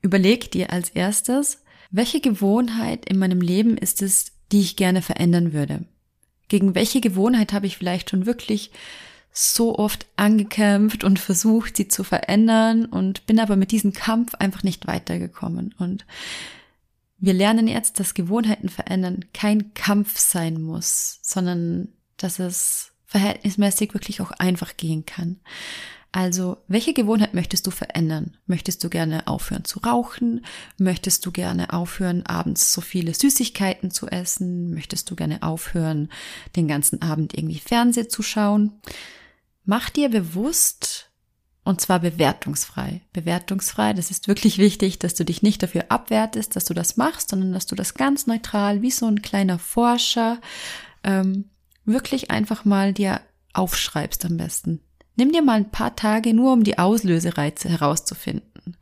überleg 0.01 0.51
dir 0.51 0.71
als 0.71 0.89
erstes, 0.89 1.61
welche 1.91 2.21
Gewohnheit 2.21 3.05
in 3.09 3.19
meinem 3.19 3.41
Leben 3.41 3.77
ist 3.77 4.01
es, 4.01 4.31
die 4.51 4.61
ich 4.61 4.75
gerne 4.75 5.01
verändern 5.01 5.53
würde? 5.53 5.85
Gegen 6.47 6.75
welche 6.75 7.01
Gewohnheit 7.01 7.53
habe 7.53 7.67
ich 7.67 7.77
vielleicht 7.77 8.09
schon 8.09 8.25
wirklich 8.25 8.71
so 9.39 9.77
oft 9.77 10.07
angekämpft 10.15 11.03
und 11.03 11.19
versucht, 11.19 11.77
sie 11.77 11.87
zu 11.87 12.03
verändern 12.03 12.85
und 12.85 13.27
bin 13.27 13.39
aber 13.39 13.55
mit 13.55 13.71
diesem 13.71 13.93
Kampf 13.93 14.33
einfach 14.35 14.63
nicht 14.63 14.87
weitergekommen. 14.87 15.75
Und 15.77 16.05
wir 17.19 17.33
lernen 17.33 17.67
jetzt, 17.67 17.99
dass 17.99 18.13
Gewohnheiten 18.13 18.69
verändern 18.69 19.25
kein 19.33 19.73
Kampf 19.73 20.17
sein 20.17 20.61
muss, 20.61 21.19
sondern 21.21 21.89
dass 22.17 22.39
es 22.39 22.93
verhältnismäßig 23.05 23.93
wirklich 23.93 24.21
auch 24.21 24.31
einfach 24.31 24.75
gehen 24.75 25.05
kann. 25.05 25.39
Also, 26.11 26.57
welche 26.67 26.93
Gewohnheit 26.93 27.33
möchtest 27.33 27.67
du 27.67 27.71
verändern? 27.71 28.37
Möchtest 28.45 28.83
du 28.83 28.89
gerne 28.89 29.27
aufhören 29.27 29.65
zu 29.65 29.79
rauchen? 29.79 30.45
Möchtest 30.77 31.25
du 31.25 31.31
gerne 31.31 31.73
aufhören, 31.73 32.25
abends 32.25 32.73
so 32.73 32.81
viele 32.81 33.13
Süßigkeiten 33.13 33.91
zu 33.91 34.07
essen? 34.07 34.73
Möchtest 34.73 35.11
du 35.11 35.15
gerne 35.15 35.43
aufhören, 35.43 36.09
den 36.55 36.67
ganzen 36.67 37.01
Abend 37.01 37.33
irgendwie 37.37 37.59
Fernseh 37.59 38.07
zu 38.07 38.23
schauen? 38.23 38.73
Mach 39.65 39.89
dir 39.89 40.09
bewusst, 40.09 41.11
und 41.65 41.81
zwar 41.81 41.99
bewertungsfrei. 41.99 43.01
Bewertungsfrei, 43.11 43.91
das 43.91 44.09
ist 44.09 44.29
wirklich 44.29 44.57
wichtig, 44.57 44.99
dass 44.99 45.15
du 45.15 45.25
dich 45.25 45.43
nicht 45.43 45.61
dafür 45.61 45.87
abwertest, 45.89 46.55
dass 46.55 46.63
du 46.63 46.73
das 46.73 46.95
machst, 46.95 47.29
sondern 47.29 47.51
dass 47.51 47.65
du 47.65 47.75
das 47.75 47.93
ganz 47.93 48.25
neutral, 48.25 48.81
wie 48.81 48.91
so 48.91 49.05
ein 49.05 49.21
kleiner 49.21 49.59
Forscher, 49.59 50.39
ähm, 51.03 51.49
wirklich 51.83 52.31
einfach 52.31 52.63
mal 52.63 52.93
dir 52.93 53.19
aufschreibst 53.51 54.23
am 54.23 54.37
besten. 54.37 54.79
Nimm 55.17 55.31
dir 55.33 55.41
mal 55.41 55.57
ein 55.57 55.71
paar 55.71 55.95
Tage 55.95 56.33
nur, 56.33 56.53
um 56.53 56.63
die 56.63 56.77
Auslösereize 56.77 57.67
herauszufinden. 57.67 58.77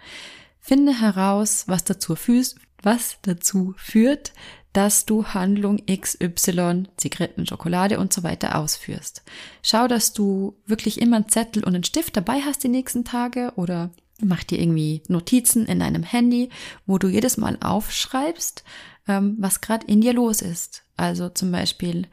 Finde 0.59 0.99
heraus, 0.99 1.63
was 1.67 1.83
dazu, 1.83 2.15
füßt, 2.15 2.57
was 2.83 3.17
dazu 3.23 3.73
führt, 3.77 4.33
dass 4.73 5.05
du 5.05 5.25
Handlung 5.27 5.79
XY, 5.85 6.83
Zigaretten, 6.97 7.47
Schokolade 7.47 7.97
und 7.97 8.11
so 8.11 8.23
weiter 8.23 8.57
ausführst. 8.59 9.23
Schau, 9.61 9.87
dass 9.87 10.11
du 10.11 10.57
wirklich 10.65 11.01
immer 11.01 11.15
einen 11.15 11.29
Zettel 11.29 11.63
und 11.63 11.73
einen 11.73 11.85
Stift 11.85 12.17
dabei 12.17 12.41
hast 12.41 12.63
die 12.63 12.69
nächsten 12.69 13.05
Tage 13.05 13.53
oder 13.55 13.91
mach 14.21 14.43
dir 14.43 14.59
irgendwie 14.59 15.01
Notizen 15.07 15.65
in 15.65 15.79
deinem 15.79 16.03
Handy, 16.03 16.49
wo 16.85 16.97
du 16.97 17.07
jedes 17.07 17.37
Mal 17.37 17.57
aufschreibst, 17.61 18.65
ähm, 19.07 19.35
was 19.39 19.61
gerade 19.61 19.87
in 19.87 20.01
dir 20.01 20.13
los 20.13 20.41
ist. 20.41 20.83
Also 20.97 21.29
zum 21.29 21.51
Beispiel, 21.51 22.07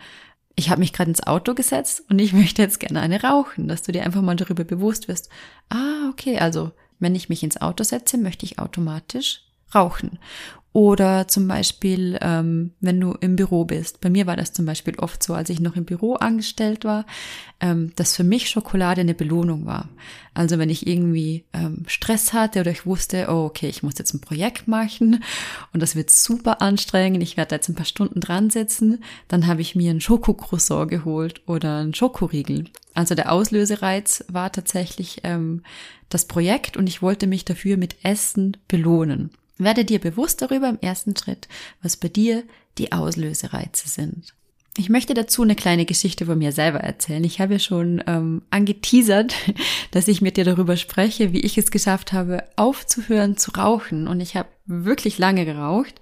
ich 0.56 0.70
habe 0.70 0.80
mich 0.80 0.92
gerade 0.92 1.10
ins 1.10 1.26
Auto 1.26 1.54
gesetzt 1.54 2.04
und 2.08 2.18
ich 2.18 2.32
möchte 2.32 2.62
jetzt 2.62 2.80
gerne 2.80 3.00
eine 3.00 3.22
rauchen, 3.22 3.68
dass 3.68 3.82
du 3.82 3.92
dir 3.92 4.04
einfach 4.04 4.22
mal 4.22 4.36
darüber 4.36 4.64
bewusst 4.64 5.08
wirst. 5.08 5.28
Ah, 5.68 6.08
okay, 6.10 6.38
also 6.38 6.72
wenn 6.98 7.14
ich 7.14 7.28
mich 7.28 7.42
ins 7.42 7.60
Auto 7.60 7.84
setze, 7.84 8.18
möchte 8.18 8.46
ich 8.46 8.58
automatisch 8.58 9.42
rauchen. 9.74 10.18
Oder 10.74 11.28
zum 11.28 11.48
Beispiel, 11.48 12.18
ähm, 12.22 12.72
wenn 12.80 12.98
du 12.98 13.12
im 13.20 13.36
Büro 13.36 13.66
bist. 13.66 14.00
Bei 14.00 14.08
mir 14.08 14.26
war 14.26 14.36
das 14.36 14.54
zum 14.54 14.64
Beispiel 14.64 14.98
oft 14.98 15.22
so, 15.22 15.34
als 15.34 15.50
ich 15.50 15.60
noch 15.60 15.76
im 15.76 15.84
Büro 15.84 16.14
angestellt 16.14 16.86
war, 16.86 17.04
ähm, 17.60 17.92
dass 17.96 18.16
für 18.16 18.24
mich 18.24 18.48
Schokolade 18.48 19.02
eine 19.02 19.12
Belohnung 19.12 19.66
war. 19.66 19.90
Also 20.32 20.58
wenn 20.58 20.70
ich 20.70 20.86
irgendwie 20.86 21.44
ähm, 21.52 21.84
Stress 21.88 22.32
hatte 22.32 22.60
oder 22.60 22.70
ich 22.70 22.86
wusste, 22.86 23.26
oh, 23.28 23.44
okay, 23.44 23.68
ich 23.68 23.82
muss 23.82 23.98
jetzt 23.98 24.14
ein 24.14 24.22
Projekt 24.22 24.66
machen 24.66 25.22
und 25.74 25.82
das 25.82 25.94
wird 25.94 26.10
super 26.10 26.62
anstrengend, 26.62 27.22
ich 27.22 27.36
werde 27.36 27.54
jetzt 27.54 27.68
ein 27.68 27.74
paar 27.74 27.84
Stunden 27.84 28.20
dran 28.20 28.48
sitzen, 28.48 29.04
dann 29.28 29.46
habe 29.46 29.60
ich 29.60 29.76
mir 29.76 29.90
ein 29.90 30.00
Schokocroissant 30.00 30.88
geholt 30.88 31.42
oder 31.46 31.82
ein 31.82 31.92
Schokoriegel. 31.92 32.64
Also 32.94 33.14
der 33.14 33.30
Auslösereiz 33.30 34.24
war 34.28 34.50
tatsächlich 34.50 35.20
ähm, 35.24 35.64
das 36.08 36.24
Projekt 36.24 36.78
und 36.78 36.88
ich 36.88 37.02
wollte 37.02 37.26
mich 37.26 37.44
dafür 37.44 37.76
mit 37.76 37.96
Essen 38.04 38.56
belohnen. 38.68 39.32
Werde 39.58 39.84
dir 39.84 39.98
bewusst 39.98 40.42
darüber 40.42 40.68
im 40.68 40.78
ersten 40.80 41.16
Schritt, 41.16 41.48
was 41.82 41.96
bei 41.96 42.08
dir 42.08 42.44
die 42.78 42.92
Auslösereize 42.92 43.88
sind. 43.88 44.34
Ich 44.78 44.88
möchte 44.88 45.12
dazu 45.12 45.42
eine 45.42 45.54
kleine 45.54 45.84
Geschichte 45.84 46.24
von 46.24 46.38
mir 46.38 46.52
selber 46.52 46.80
erzählen. 46.80 47.22
Ich 47.24 47.40
habe 47.40 47.54
ja 47.54 47.58
schon 47.58 48.02
ähm, 48.06 48.42
angeteasert, 48.48 49.34
dass 49.90 50.08
ich 50.08 50.22
mit 50.22 50.38
dir 50.38 50.44
darüber 50.44 50.76
spreche, 50.76 51.32
wie 51.32 51.40
ich 51.40 51.58
es 51.58 51.70
geschafft 51.70 52.12
habe, 52.12 52.44
aufzuhören 52.56 53.36
zu 53.36 53.50
rauchen. 53.50 54.08
Und 54.08 54.20
ich 54.20 54.34
habe 54.34 54.48
wirklich 54.64 55.18
lange 55.18 55.44
geraucht 55.44 56.00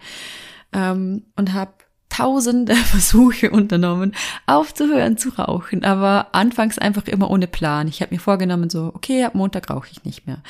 ähm, 0.73 1.25
und 1.35 1.53
habe 1.53 1.73
tausende 2.11 2.75
Versuche 2.91 3.51
unternommen, 3.51 4.13
aufzuhören 4.47 5.17
zu 5.17 5.31
rauchen, 5.31 5.85
aber 5.85 6.29
anfangs 6.33 6.79
einfach 6.79 7.07
immer 7.07 7.31
ohne 7.31 7.47
Plan. 7.47 7.89
Ich 7.89 8.03
habe 8.03 8.15
mir 8.15 8.21
vorgenommen, 8.21 8.69
so, 8.69 8.93
okay, 8.95 9.25
ab 9.25 9.35
Montag 9.35 9.71
rauche 9.71 9.89
ich 9.91 10.05
nicht 10.05 10.27
mehr. 10.27 10.43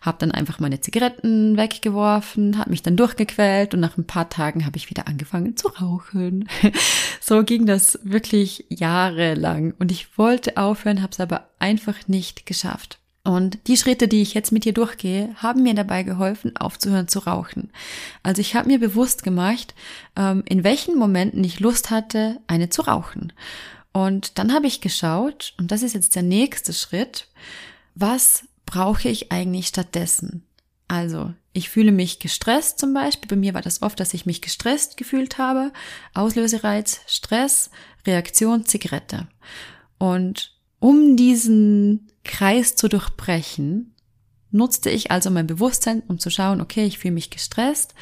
Habe 0.00 0.18
dann 0.20 0.30
einfach 0.30 0.58
meine 0.60 0.80
Zigaretten 0.80 1.56
weggeworfen, 1.56 2.58
habe 2.58 2.70
mich 2.70 2.82
dann 2.82 2.96
durchgequält 2.96 3.74
und 3.74 3.80
nach 3.80 3.98
ein 3.98 4.06
paar 4.06 4.30
Tagen 4.30 4.64
habe 4.64 4.76
ich 4.76 4.88
wieder 4.88 5.06
angefangen 5.06 5.56
zu 5.56 5.68
rauchen. 5.68 6.48
so 7.20 7.44
ging 7.44 7.66
das 7.66 7.98
wirklich 8.02 8.64
jahrelang 8.70 9.74
und 9.78 9.92
ich 9.92 10.16
wollte 10.16 10.56
aufhören, 10.56 11.02
habe 11.02 11.12
es 11.12 11.20
aber 11.20 11.48
einfach 11.58 12.06
nicht 12.06 12.46
geschafft. 12.46 12.97
Und 13.24 13.58
die 13.66 13.76
Schritte, 13.76 14.08
die 14.08 14.22
ich 14.22 14.32
jetzt 14.32 14.52
mit 14.52 14.64
dir 14.64 14.72
durchgehe, 14.72 15.34
haben 15.36 15.62
mir 15.62 15.74
dabei 15.74 16.02
geholfen, 16.02 16.56
aufzuhören 16.56 17.08
zu 17.08 17.18
rauchen. 17.20 17.70
Also 18.22 18.40
ich 18.40 18.54
habe 18.54 18.68
mir 18.68 18.78
bewusst 18.78 19.22
gemacht, 19.22 19.74
ähm, 20.16 20.42
in 20.46 20.64
welchen 20.64 20.96
Momenten 20.96 21.44
ich 21.44 21.60
Lust 21.60 21.90
hatte, 21.90 22.40
eine 22.46 22.70
zu 22.70 22.82
rauchen. 22.82 23.32
Und 23.92 24.38
dann 24.38 24.54
habe 24.54 24.66
ich 24.66 24.80
geschaut, 24.80 25.54
und 25.58 25.72
das 25.72 25.82
ist 25.82 25.94
jetzt 25.94 26.14
der 26.14 26.22
nächste 26.22 26.72
Schritt, 26.72 27.28
was 27.94 28.44
brauche 28.64 29.08
ich 29.08 29.32
eigentlich 29.32 29.66
stattdessen? 29.66 30.44
Also, 30.86 31.34
ich 31.52 31.68
fühle 31.68 31.92
mich 31.92 32.20
gestresst 32.20 32.78
zum 32.78 32.94
Beispiel. 32.94 33.28
Bei 33.28 33.36
mir 33.36 33.52
war 33.52 33.62
das 33.62 33.82
oft, 33.82 33.98
dass 34.00 34.14
ich 34.14 34.24
mich 34.24 34.40
gestresst 34.40 34.96
gefühlt 34.96 35.36
habe. 35.36 35.72
Auslösereiz, 36.14 37.00
Stress, 37.06 37.70
Reaktion, 38.06 38.64
Zigarette. 38.64 39.26
Und 39.98 40.54
um 40.78 41.16
diesen 41.16 42.08
Kreis 42.28 42.76
zu 42.76 42.88
durchbrechen, 42.88 43.94
nutzte 44.52 44.90
ich 44.90 45.10
also 45.10 45.30
mein 45.30 45.48
Bewusstsein, 45.48 46.02
um 46.06 46.20
zu 46.20 46.30
schauen, 46.30 46.60
okay, 46.60 46.84
ich 46.84 46.98
fühle 46.98 47.14
mich 47.14 47.30
gestresst. 47.30 47.94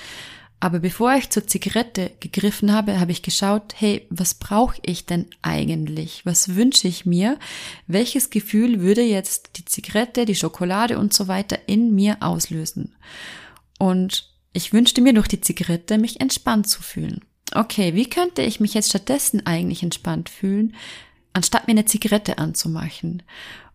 Aber 0.59 0.81
bevor 0.81 1.15
ich 1.15 1.31
zur 1.31 1.47
Zigarette 1.47 2.13
gegriffen 2.21 2.73
habe, 2.73 2.99
habe 2.99 3.13
ich 3.13 3.23
geschaut, 3.23 3.75
hey, 3.77 4.07
was 4.11 4.35
brauche 4.35 4.79
ich 4.85 5.05
denn 5.07 5.27
eigentlich? 5.43 6.25
Was 6.25 6.55
wünsche 6.55 6.89
ich 6.89 7.05
mir? 7.05 7.39
Welches 7.87 8.31
Gefühl 8.31 8.81
würde 8.81 9.03
jetzt 9.03 9.59
die 9.59 9.65
Zigarette, 9.65 10.25
die 10.25 10.35
Schokolade 10.35 10.99
und 10.99 11.13
so 11.13 11.29
weiter 11.29 11.59
in 11.67 11.95
mir 11.95 12.17
auslösen? 12.21 12.95
Und 13.79 14.31
ich 14.53 14.73
wünschte 14.73 15.03
mir 15.03 15.13
durch 15.13 15.29
die 15.29 15.43
Zigarette, 15.43 15.99
mich 15.99 16.21
entspannt 16.21 16.69
zu 16.69 16.83
fühlen. 16.83 17.21
Okay, 17.55 17.95
wie 17.95 18.09
könnte 18.09 18.43
ich 18.43 18.59
mich 18.59 18.73
jetzt 18.75 18.89
stattdessen 18.89 19.47
eigentlich 19.47 19.83
entspannt 19.83 20.31
fühlen, 20.31 20.75
anstatt 21.35 21.67
mir 21.67 21.73
eine 21.73 21.85
Zigarette 21.85 22.39
anzumachen? 22.39 23.23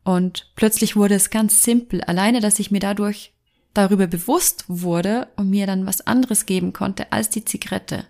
Und 0.03 0.51
plötzlich 0.55 0.96
wurde 0.96 1.15
es 1.15 1.29
ganz 1.29 1.63
simpel, 1.63 2.01
alleine, 2.01 2.39
dass 2.39 2.60
ich 2.60 2.72
mir 2.72 2.79
dadurch 2.79 3.34
darüber 3.74 4.08
bewusst 4.08 4.65
wurde 4.67 5.27
und 5.36 5.50
mir 5.50 5.67
dann 5.67 5.86
was 5.86 6.05
anderes 6.05 6.46
geben 6.46 6.74
konnte 6.74 7.12
als 7.12 7.29
die 7.29 7.46
Zigarette, 7.46 8.05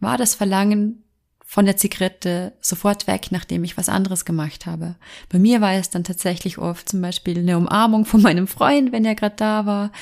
war 0.00 0.16
das 0.16 0.34
Verlangen 0.34 1.04
von 1.44 1.66
der 1.66 1.76
Zigarette 1.76 2.52
sofort 2.60 3.06
weg, 3.06 3.28
nachdem 3.30 3.64
ich 3.64 3.76
was 3.76 3.88
anderes 3.88 4.24
gemacht 4.24 4.66
habe. 4.66 4.96
Bei 5.28 5.38
mir 5.38 5.60
war 5.60 5.74
es 5.74 5.90
dann 5.90 6.02
tatsächlich 6.02 6.58
oft 6.58 6.88
zum 6.88 7.00
Beispiel 7.00 7.38
eine 7.38 7.58
Umarmung 7.58 8.06
von 8.06 8.22
meinem 8.22 8.48
Freund, 8.48 8.92
wenn 8.92 9.04
er 9.04 9.14
gerade 9.14 9.36
da 9.36 9.66
war, 9.66 9.92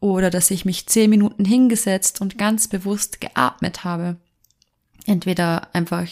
oder 0.00 0.30
dass 0.30 0.50
ich 0.50 0.64
mich 0.64 0.86
zehn 0.86 1.10
Minuten 1.10 1.44
hingesetzt 1.44 2.20
und 2.20 2.38
ganz 2.38 2.68
bewusst 2.68 3.20
geatmet 3.20 3.84
habe. 3.84 4.16
Entweder 5.06 5.74
einfach 5.74 6.06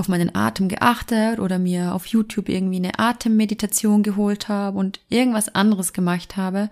auf 0.00 0.08
meinen 0.08 0.34
Atem 0.34 0.68
geachtet 0.68 1.38
oder 1.38 1.58
mir 1.58 1.94
auf 1.94 2.06
YouTube 2.06 2.48
irgendwie 2.48 2.78
eine 2.78 2.98
Atemmeditation 2.98 4.02
geholt 4.02 4.48
habe 4.48 4.78
und 4.78 4.98
irgendwas 5.08 5.54
anderes 5.54 5.92
gemacht 5.92 6.36
habe, 6.36 6.70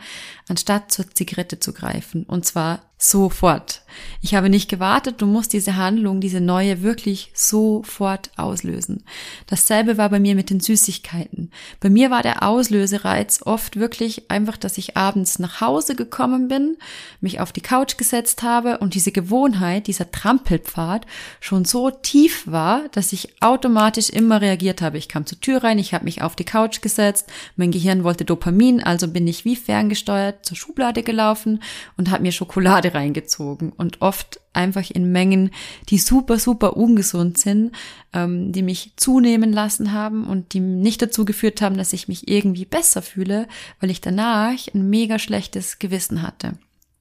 anstatt 0.49 0.91
zur 0.91 1.09
Zigarette 1.11 1.61
zu 1.61 1.73
greifen. 1.73 2.25
Und 2.25 2.47
zwar 2.47 2.81
sofort. 2.99 3.83
Ich 4.21 4.35
habe 4.35 4.49
nicht 4.49 4.69
gewartet, 4.69 5.21
du 5.23 5.26
musst 5.26 5.52
diese 5.52 5.76
Handlung, 5.76 6.21
diese 6.21 6.40
neue 6.40 6.83
wirklich 6.83 7.31
sofort 7.35 8.31
auslösen. 8.37 9.05
Dasselbe 9.47 9.97
war 9.97 10.09
bei 10.09 10.21
mir 10.21 10.35
mit 10.35 10.50
den 10.50 10.61
Süßigkeiten. 10.61 11.50
Bei 11.81 11.88
mir 11.88 12.11
war 12.11 12.23
der 12.23 12.43
Auslösereiz 12.43 13.40
oft 13.45 13.76
wirklich 13.76 14.31
einfach, 14.31 14.57
dass 14.57 14.78
ich 14.78 14.97
abends 14.97 15.38
nach 15.38 15.61
Hause 15.61 15.95
gekommen 15.95 16.49
bin, 16.49 16.76
mich 17.21 17.40
auf 17.40 17.52
die 17.52 17.61
Couch 17.61 17.97
gesetzt 17.97 18.43
habe 18.43 18.78
und 18.78 18.95
diese 18.95 19.12
Gewohnheit, 19.12 19.87
dieser 19.87 20.11
Trampelpfad 20.11 21.07
schon 21.40 21.64
so 21.64 21.90
tief 21.90 22.47
war, 22.47 22.88
dass 22.90 23.12
ich 23.12 23.40
automatisch 23.40 24.11
immer 24.11 24.40
reagiert 24.40 24.83
habe. 24.83 24.99
Ich 24.99 25.09
kam 25.09 25.26
zur 25.26 25.40
Tür 25.40 25.62
rein, 25.62 25.78
ich 25.78 25.95
habe 25.95 26.05
mich 26.05 26.23
auf 26.23 26.35
die 26.35 26.45
Couch 26.45 26.81
gesetzt, 26.83 27.26
mein 27.57 27.71
Gehirn 27.71 28.05
wollte 28.05 28.25
Dopamin, 28.25 28.83
also 28.83 29.09
bin 29.09 29.26
ich 29.26 29.45
wie 29.45 29.57
ferngesteuert 29.57 30.45
zur 30.45 30.57
Schublade 30.57 31.02
gelaufen 31.02 31.62
und 31.97 32.11
habe 32.11 32.23
mir 32.23 32.33
Schokolade 32.33 32.88
Schokolade 32.88 32.95
reingezogen 32.95 33.73
und 33.73 34.00
oft 34.00 34.40
einfach 34.52 34.90
in 34.90 35.12
Mengen, 35.12 35.50
die 35.88 35.99
super, 35.99 36.38
super 36.38 36.76
ungesund 36.76 37.38
sind, 37.38 37.73
ähm, 38.12 38.52
die 38.52 38.62
mich 38.62 38.92
zunehmen 38.97 39.52
lassen 39.52 39.92
haben 39.92 40.26
und 40.26 40.52
die 40.52 40.61
nicht 40.61 41.00
dazu 41.02 41.25
geführt 41.25 41.62
haben, 41.62 41.76
dass 41.76 41.92
ich 41.92 42.09
mich 42.09 42.28
irgendwie 42.28 42.64
besser 42.64 43.02
fühle, 43.02 43.47
weil 43.80 43.90
ich 43.90 44.00
danach 44.00 44.52
ein 44.75 44.90
mega 44.90 45.18
schlechtes 45.18 45.79
Gewissen 45.79 46.22
hatte. 46.22 46.59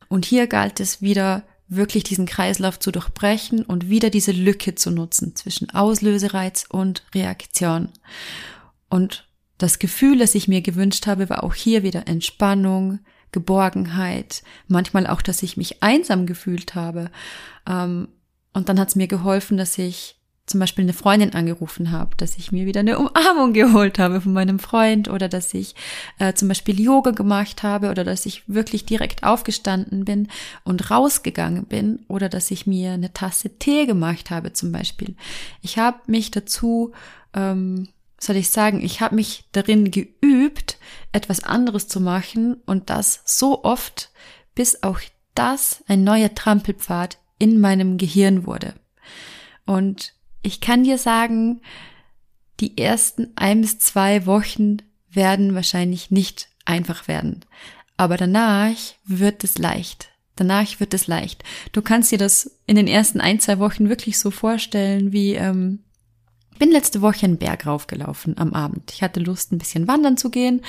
Und 0.10 0.26
hier 0.26 0.48
galt 0.48 0.80
es 0.80 1.02
wieder 1.02 1.44
wirklich 1.70 2.04
diesen 2.04 2.26
Kreislauf 2.26 2.80
zu 2.80 2.92
durchbrechen 2.92 3.64
und 3.64 3.90
wieder 3.90 4.10
diese 4.10 4.32
Lücke 4.32 4.76
zu 4.76 4.90
nutzen 4.90 5.36
zwischen 5.36 5.70
Auslösereiz 5.72 6.66
und 6.70 7.04
Reaktion. 7.14 7.90
Und 8.90 9.28
das 9.58 9.80
Gefühl, 9.80 10.20
das 10.20 10.36
ich 10.36 10.48
mir 10.48 10.62
gewünscht 10.62 11.08
habe, 11.08 11.30
war 11.30 11.44
auch 11.44 11.56
hier 11.56 11.84
wieder 11.84 12.08
Entspannung, 12.08 13.00
Geborgenheit, 13.32 14.44
manchmal 14.68 15.08
auch, 15.08 15.22
dass 15.22 15.44
ich 15.44 15.58
mich 15.58 15.84
einsam 15.84 16.26
gefühlt 16.26 16.76
habe. 16.76 17.12
Ähm, 17.68 18.08
und 18.54 18.70
dann 18.70 18.80
hat 18.80 18.90
es 18.90 18.96
mir 18.96 19.08
geholfen, 19.08 19.58
dass 19.58 19.78
ich 19.78 20.18
zum 20.48 20.62
Beispiel 20.62 20.84
eine 20.84 20.94
Freundin 20.94 21.34
angerufen 21.34 21.92
habe, 21.92 22.16
dass 22.16 22.38
ich 22.38 22.54
mir 22.54 22.66
wieder 22.66 22.80
eine 22.80 22.98
Umarmung 22.98 23.54
geholt 23.54 24.00
habe 24.00 24.22
von 24.22 24.34
meinem 24.34 24.60
Freund 24.60 25.10
oder 25.10 25.28
dass 25.28 25.54
ich 25.54 25.76
äh, 26.20 26.34
zum 26.34 26.48
Beispiel 26.48 26.80
Yoga 26.80 27.12
gemacht 27.12 27.64
habe 27.64 27.90
oder 27.90 28.04
dass 28.04 28.26
ich 28.26 28.48
wirklich 28.48 28.86
direkt 28.86 29.24
aufgestanden 29.24 30.06
bin 30.06 30.30
und 30.64 30.90
rausgegangen 30.90 31.66
bin 31.66 32.06
oder 32.08 32.30
dass 32.30 32.50
ich 32.50 32.66
mir 32.66 32.94
eine 32.94 33.14
Tasse 33.14 33.60
Tee 33.60 33.86
gemacht 33.86 34.32
habe 34.32 34.54
zum 34.54 34.72
Beispiel. 34.72 35.16
Ich 35.62 35.78
habe 35.78 36.00
mich 36.08 36.32
dazu 36.32 36.94
ähm, 37.34 37.90
soll 38.20 38.36
ich 38.36 38.50
sagen, 38.50 38.84
ich 38.84 39.02
habe 39.02 39.16
mich 39.16 39.46
darin 39.52 39.92
geübt, 39.92 40.78
etwas 41.12 41.44
anderes 41.44 41.88
zu 41.88 42.00
machen 42.00 42.56
und 42.66 42.90
das 42.90 43.22
so 43.26 43.64
oft, 43.64 44.12
bis 44.56 44.84
auch 44.84 45.00
das 45.36 45.84
ein 45.88 46.04
neuer 46.04 46.34
Trampelpfad 46.34 47.18
in 47.40 47.60
meinem 47.60 47.98
Gehirn 47.98 48.46
wurde. 48.46 48.74
Und 49.66 50.14
ich 50.42 50.62
kann 50.62 50.84
dir 50.84 50.98
sagen, 50.98 51.62
die 52.60 52.78
ersten 52.78 53.34
ein 53.36 53.62
bis 53.62 53.78
zwei 53.80 54.26
Wochen 54.26 54.78
werden 55.10 55.54
wahrscheinlich 55.54 56.10
nicht 56.10 56.50
einfach 56.66 57.08
werden. 57.08 57.46
Aber 57.98 58.18
danach 58.18 58.76
wird 59.06 59.44
es 59.44 59.58
leicht. 59.58 60.10
Danach 60.36 60.80
wird 60.80 60.94
es 60.94 61.08
leicht. 61.08 61.44
Du 61.72 61.82
kannst 61.82 62.12
dir 62.12 62.18
das 62.18 62.60
in 62.68 62.76
den 62.76 62.88
ersten 62.88 63.20
ein, 63.20 63.40
zwei 63.40 63.60
Wochen 63.60 63.90
wirklich 63.90 64.20
so 64.20 64.32
vorstellen, 64.32 65.12
wie 65.12 65.34
ähm, 65.34 65.84
bin 66.58 66.72
letzte 66.72 67.02
Woche 67.02 67.26
einen 67.26 67.38
Berg 67.38 67.66
raufgelaufen 67.66 68.38
am 68.38 68.54
Abend. 68.54 68.92
Ich 68.94 69.02
hatte 69.02 69.20
Lust, 69.20 69.52
ein 69.52 69.58
bisschen 69.58 69.88
wandern 69.88 70.18
zu 70.18 70.30
gehen. 70.30 70.62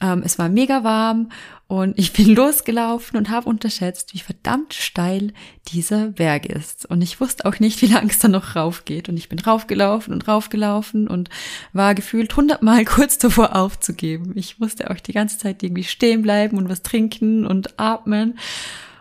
Ähm, 0.00 0.22
es 0.24 0.38
war 0.38 0.48
mega 0.48 0.84
warm 0.84 1.30
und 1.66 1.98
ich 1.98 2.12
bin 2.12 2.28
losgelaufen 2.34 3.16
und 3.18 3.30
habe 3.30 3.48
unterschätzt, 3.48 4.14
wie 4.14 4.20
verdammt 4.20 4.74
steil 4.74 5.32
dieser 5.68 6.08
Berg 6.08 6.46
ist. 6.46 6.86
Und 6.86 7.02
ich 7.02 7.20
wusste 7.20 7.44
auch 7.44 7.58
nicht, 7.58 7.82
wie 7.82 7.86
lang 7.86 8.08
es 8.08 8.18
da 8.18 8.28
noch 8.28 8.56
raufgeht. 8.56 9.08
Und 9.08 9.16
ich 9.16 9.28
bin 9.28 9.38
raufgelaufen 9.38 10.12
und 10.12 10.26
raufgelaufen 10.26 11.08
und 11.08 11.28
war 11.72 11.94
gefühlt 11.94 12.34
hundertmal 12.36 12.84
kurz 12.86 13.18
davor 13.18 13.56
aufzugeben. 13.56 14.32
Ich 14.36 14.58
musste 14.58 14.90
auch 14.90 15.00
die 15.00 15.12
ganze 15.12 15.38
Zeit 15.38 15.62
irgendwie 15.62 15.84
stehen 15.84 16.22
bleiben 16.22 16.56
und 16.56 16.68
was 16.68 16.82
trinken 16.82 17.46
und 17.46 17.78
atmen. 17.78 18.38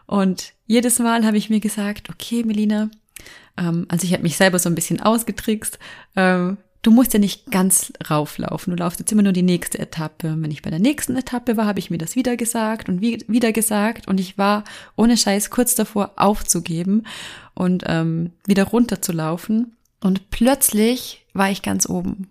Und 0.05 0.53
jedes 0.65 0.99
Mal 0.99 1.25
habe 1.25 1.37
ich 1.37 1.49
mir 1.49 1.59
gesagt, 1.59 2.09
okay, 2.09 2.43
Melina, 2.43 2.89
also 3.89 4.05
ich 4.05 4.13
habe 4.13 4.23
mich 4.23 4.37
selber 4.37 4.59
so 4.59 4.69
ein 4.69 4.75
bisschen 4.75 5.01
ausgetrickst. 5.01 5.79
Ähm, 6.15 6.57
du 6.81 6.91
musst 6.91 7.13
ja 7.13 7.19
nicht 7.19 7.51
ganz 7.51 7.91
rauflaufen. 8.09 8.75
Du 8.75 8.81
laufst 8.81 8.99
jetzt 8.99 9.11
immer 9.11 9.23
nur 9.23 9.33
die 9.33 9.43
nächste 9.43 9.79
Etappe. 9.79 10.31
Und 10.31 10.43
wenn 10.43 10.51
ich 10.51 10.61
bei 10.61 10.69
der 10.69 10.79
nächsten 10.79 11.15
Etappe 11.15 11.57
war, 11.57 11.65
habe 11.65 11.79
ich 11.79 11.89
mir 11.89 11.97
das 11.97 12.15
wieder 12.15 12.37
gesagt 12.37 12.87
und 12.87 13.01
wie, 13.01 13.23
wieder 13.27 13.51
gesagt. 13.51 14.07
Und 14.07 14.19
ich 14.19 14.37
war 14.37 14.63
ohne 14.95 15.17
Scheiß 15.17 15.49
kurz 15.49 15.75
davor 15.75 16.13
aufzugeben 16.15 17.03
und 17.53 17.83
ähm, 17.87 18.31
wieder 18.45 18.63
runterzulaufen. 18.63 19.75
Und 19.99 20.29
plötzlich 20.29 21.25
war 21.33 21.49
ich 21.49 21.61
ganz 21.61 21.89
oben. 21.89 22.29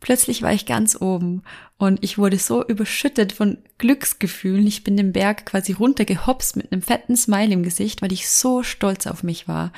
Plötzlich 0.00 0.42
war 0.42 0.52
ich 0.52 0.64
ganz 0.64 1.00
oben 1.00 1.42
und 1.76 2.02
ich 2.04 2.18
wurde 2.18 2.38
so 2.38 2.64
überschüttet 2.64 3.32
von 3.32 3.58
Glücksgefühlen. 3.78 4.66
Ich 4.66 4.84
bin 4.84 4.96
den 4.96 5.12
Berg 5.12 5.46
quasi 5.46 5.72
runtergehopst 5.72 6.56
mit 6.56 6.70
einem 6.70 6.82
fetten 6.82 7.16
Smile 7.16 7.52
im 7.52 7.62
Gesicht, 7.64 8.00
weil 8.00 8.12
ich 8.12 8.28
so 8.28 8.62
stolz 8.62 9.06
auf 9.06 9.22
mich 9.22 9.48
war. 9.48 9.72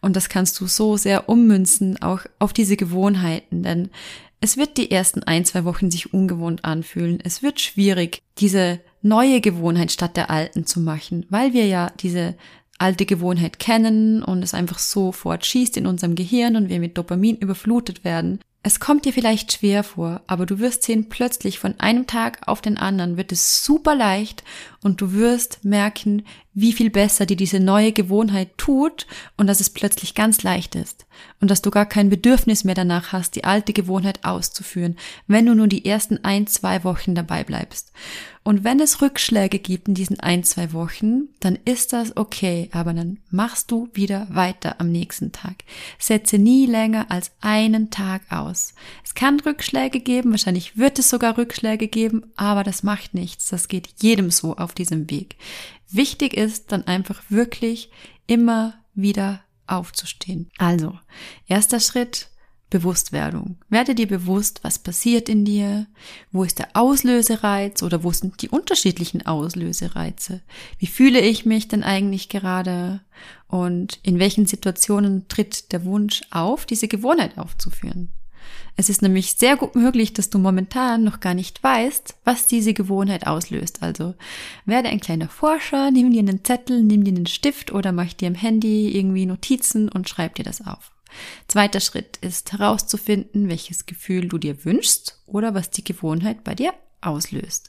Und 0.00 0.14
das 0.14 0.28
kannst 0.28 0.60
du 0.60 0.66
so 0.66 0.96
sehr 0.96 1.28
ummünzen, 1.28 2.00
auch 2.02 2.20
auf 2.38 2.52
diese 2.52 2.76
Gewohnheiten, 2.76 3.62
denn 3.62 3.90
es 4.42 4.56
wird 4.56 4.76
die 4.76 4.90
ersten 4.90 5.22
ein, 5.22 5.44
zwei 5.44 5.64
Wochen 5.64 5.90
sich 5.90 6.12
ungewohnt 6.12 6.64
anfühlen. 6.64 7.20
Es 7.22 7.42
wird 7.42 7.60
schwierig, 7.60 8.20
diese 8.38 8.80
neue 9.00 9.40
Gewohnheit 9.40 9.92
statt 9.92 10.16
der 10.16 10.30
alten 10.30 10.66
zu 10.66 10.80
machen, 10.80 11.26
weil 11.30 11.52
wir 11.52 11.66
ja 11.66 11.92
diese 12.00 12.34
alte 12.76 13.06
Gewohnheit 13.06 13.60
kennen 13.60 14.22
und 14.22 14.42
es 14.42 14.54
einfach 14.54 14.80
sofort 14.80 15.46
schießt 15.46 15.76
in 15.76 15.86
unserem 15.86 16.16
Gehirn 16.16 16.56
und 16.56 16.68
wir 16.68 16.80
mit 16.80 16.98
Dopamin 16.98 17.36
überflutet 17.36 18.04
werden. 18.04 18.40
Es 18.64 18.78
kommt 18.78 19.04
dir 19.04 19.12
vielleicht 19.12 19.52
schwer 19.52 19.82
vor, 19.82 20.20
aber 20.28 20.46
du 20.46 20.60
wirst 20.60 20.84
sehen, 20.84 21.08
plötzlich 21.08 21.58
von 21.58 21.80
einem 21.80 22.06
Tag 22.06 22.46
auf 22.46 22.60
den 22.60 22.78
anderen 22.78 23.16
wird 23.16 23.32
es 23.32 23.64
super 23.64 23.96
leicht 23.96 24.44
und 24.82 25.00
du 25.00 25.12
wirst 25.12 25.64
merken, 25.64 26.24
wie 26.54 26.72
viel 26.72 26.90
besser 26.90 27.24
dir 27.24 27.36
diese 27.36 27.60
neue 27.60 27.92
Gewohnheit 27.92 28.58
tut 28.58 29.06
und 29.36 29.46
dass 29.46 29.60
es 29.60 29.70
plötzlich 29.70 30.14
ganz 30.14 30.42
leicht 30.42 30.74
ist 30.74 31.06
und 31.40 31.50
dass 31.50 31.62
du 31.62 31.70
gar 31.70 31.86
kein 31.86 32.10
Bedürfnis 32.10 32.64
mehr 32.64 32.74
danach 32.74 33.12
hast, 33.12 33.36
die 33.36 33.44
alte 33.44 33.72
Gewohnheit 33.72 34.24
auszuführen, 34.24 34.96
wenn 35.26 35.46
du 35.46 35.54
nur 35.54 35.66
die 35.66 35.86
ersten 35.86 36.24
ein, 36.24 36.46
zwei 36.46 36.84
Wochen 36.84 37.14
dabei 37.14 37.44
bleibst. 37.44 37.92
Und 38.44 38.64
wenn 38.64 38.80
es 38.80 39.00
Rückschläge 39.00 39.60
gibt 39.60 39.86
in 39.86 39.94
diesen 39.94 40.18
ein, 40.18 40.42
zwei 40.42 40.72
Wochen, 40.72 41.28
dann 41.38 41.56
ist 41.64 41.92
das 41.92 42.16
okay, 42.16 42.68
aber 42.72 42.92
dann 42.92 43.18
machst 43.30 43.70
du 43.70 43.88
wieder 43.92 44.26
weiter 44.30 44.80
am 44.80 44.90
nächsten 44.90 45.30
Tag. 45.30 45.62
Setze 45.98 46.38
nie 46.38 46.66
länger 46.66 47.06
als 47.08 47.30
einen 47.40 47.90
Tag 47.90 48.22
aus. 48.30 48.74
Es 49.04 49.14
kann 49.14 49.38
Rückschläge 49.38 50.00
geben, 50.00 50.32
wahrscheinlich 50.32 50.76
wird 50.76 50.98
es 50.98 51.08
sogar 51.08 51.38
Rückschläge 51.38 51.86
geben, 51.86 52.24
aber 52.34 52.64
das 52.64 52.82
macht 52.82 53.14
nichts. 53.14 53.48
Das 53.48 53.68
geht 53.68 53.88
jedem 54.00 54.32
so 54.32 54.56
auf 54.56 54.71
diesem 54.74 55.10
Weg. 55.10 55.36
Wichtig 55.90 56.34
ist 56.34 56.72
dann 56.72 56.86
einfach 56.86 57.22
wirklich 57.28 57.90
immer 58.26 58.74
wieder 58.94 59.42
aufzustehen. 59.66 60.50
Also, 60.58 60.98
erster 61.46 61.80
Schritt, 61.80 62.28
Bewusstwerdung. 62.72 63.58
Werde 63.68 63.94
dir 63.94 64.08
bewusst, 64.08 64.64
was 64.64 64.78
passiert 64.78 65.28
in 65.28 65.44
dir, 65.44 65.86
wo 66.30 66.42
ist 66.42 66.58
der 66.58 66.70
Auslösereiz 66.72 67.82
oder 67.82 68.02
wo 68.02 68.12
sind 68.12 68.40
die 68.40 68.48
unterschiedlichen 68.48 69.26
Auslösereize. 69.26 70.40
Wie 70.78 70.86
fühle 70.86 71.20
ich 71.20 71.44
mich 71.44 71.68
denn 71.68 71.84
eigentlich 71.84 72.30
gerade 72.30 73.02
und 73.46 74.00
in 74.02 74.18
welchen 74.18 74.46
Situationen 74.46 75.28
tritt 75.28 75.72
der 75.72 75.84
Wunsch 75.84 76.22
auf, 76.30 76.64
diese 76.64 76.88
Gewohnheit 76.88 77.36
aufzuführen. 77.36 78.08
Es 78.76 78.88
ist 78.88 79.02
nämlich 79.02 79.34
sehr 79.34 79.56
gut 79.56 79.74
möglich, 79.76 80.12
dass 80.12 80.30
du 80.30 80.38
momentan 80.38 81.04
noch 81.04 81.20
gar 81.20 81.34
nicht 81.34 81.62
weißt, 81.62 82.16
was 82.24 82.46
diese 82.46 82.72
Gewohnheit 82.72 83.26
auslöst. 83.26 83.82
Also 83.82 84.14
werde 84.64 84.88
ein 84.88 85.00
kleiner 85.00 85.28
Forscher, 85.28 85.90
nimm 85.90 86.10
dir 86.10 86.20
einen 86.20 86.44
Zettel, 86.44 86.82
nimm 86.82 87.04
dir 87.04 87.14
einen 87.14 87.26
Stift 87.26 87.72
oder 87.72 87.92
mach 87.92 88.12
dir 88.14 88.28
im 88.28 88.34
Handy 88.34 88.96
irgendwie 88.96 89.26
Notizen 89.26 89.88
und 89.88 90.08
schreib 90.08 90.36
dir 90.36 90.44
das 90.44 90.66
auf. 90.66 90.92
Zweiter 91.46 91.80
Schritt 91.80 92.16
ist 92.18 92.52
herauszufinden, 92.52 93.48
welches 93.48 93.84
Gefühl 93.84 94.28
du 94.28 94.38
dir 94.38 94.64
wünschst 94.64 95.22
oder 95.26 95.54
was 95.54 95.70
die 95.70 95.84
Gewohnheit 95.84 96.42
bei 96.42 96.54
dir 96.54 96.72
auslöst. 97.02 97.68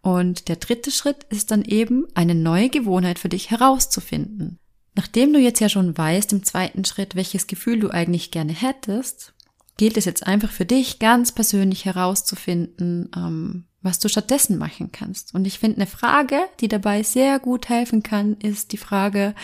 Und 0.00 0.48
der 0.48 0.56
dritte 0.56 0.90
Schritt 0.90 1.24
ist 1.28 1.50
dann 1.50 1.64
eben, 1.64 2.06
eine 2.14 2.34
neue 2.34 2.70
Gewohnheit 2.70 3.18
für 3.18 3.28
dich 3.28 3.50
herauszufinden. 3.50 4.58
Nachdem 4.94 5.32
du 5.32 5.38
jetzt 5.38 5.60
ja 5.60 5.68
schon 5.68 5.96
weißt 5.96 6.32
im 6.32 6.44
zweiten 6.44 6.84
Schritt, 6.84 7.14
welches 7.14 7.46
Gefühl 7.46 7.78
du 7.78 7.90
eigentlich 7.90 8.30
gerne 8.30 8.52
hättest, 8.52 9.34
gilt 9.78 9.96
es 9.96 10.04
jetzt 10.04 10.26
einfach 10.26 10.50
für 10.50 10.66
dich 10.66 10.98
ganz 10.98 11.32
persönlich 11.32 11.86
herauszufinden, 11.86 13.10
ähm, 13.16 13.64
was 13.80 13.98
du 13.98 14.08
stattdessen 14.08 14.58
machen 14.58 14.92
kannst. 14.92 15.34
Und 15.34 15.46
ich 15.46 15.58
finde 15.58 15.78
eine 15.78 15.86
Frage, 15.86 16.40
die 16.60 16.68
dabei 16.68 17.02
sehr 17.02 17.38
gut 17.38 17.70
helfen 17.70 18.02
kann, 18.02 18.34
ist 18.34 18.72
die 18.72 18.76
Frage, 18.76 19.34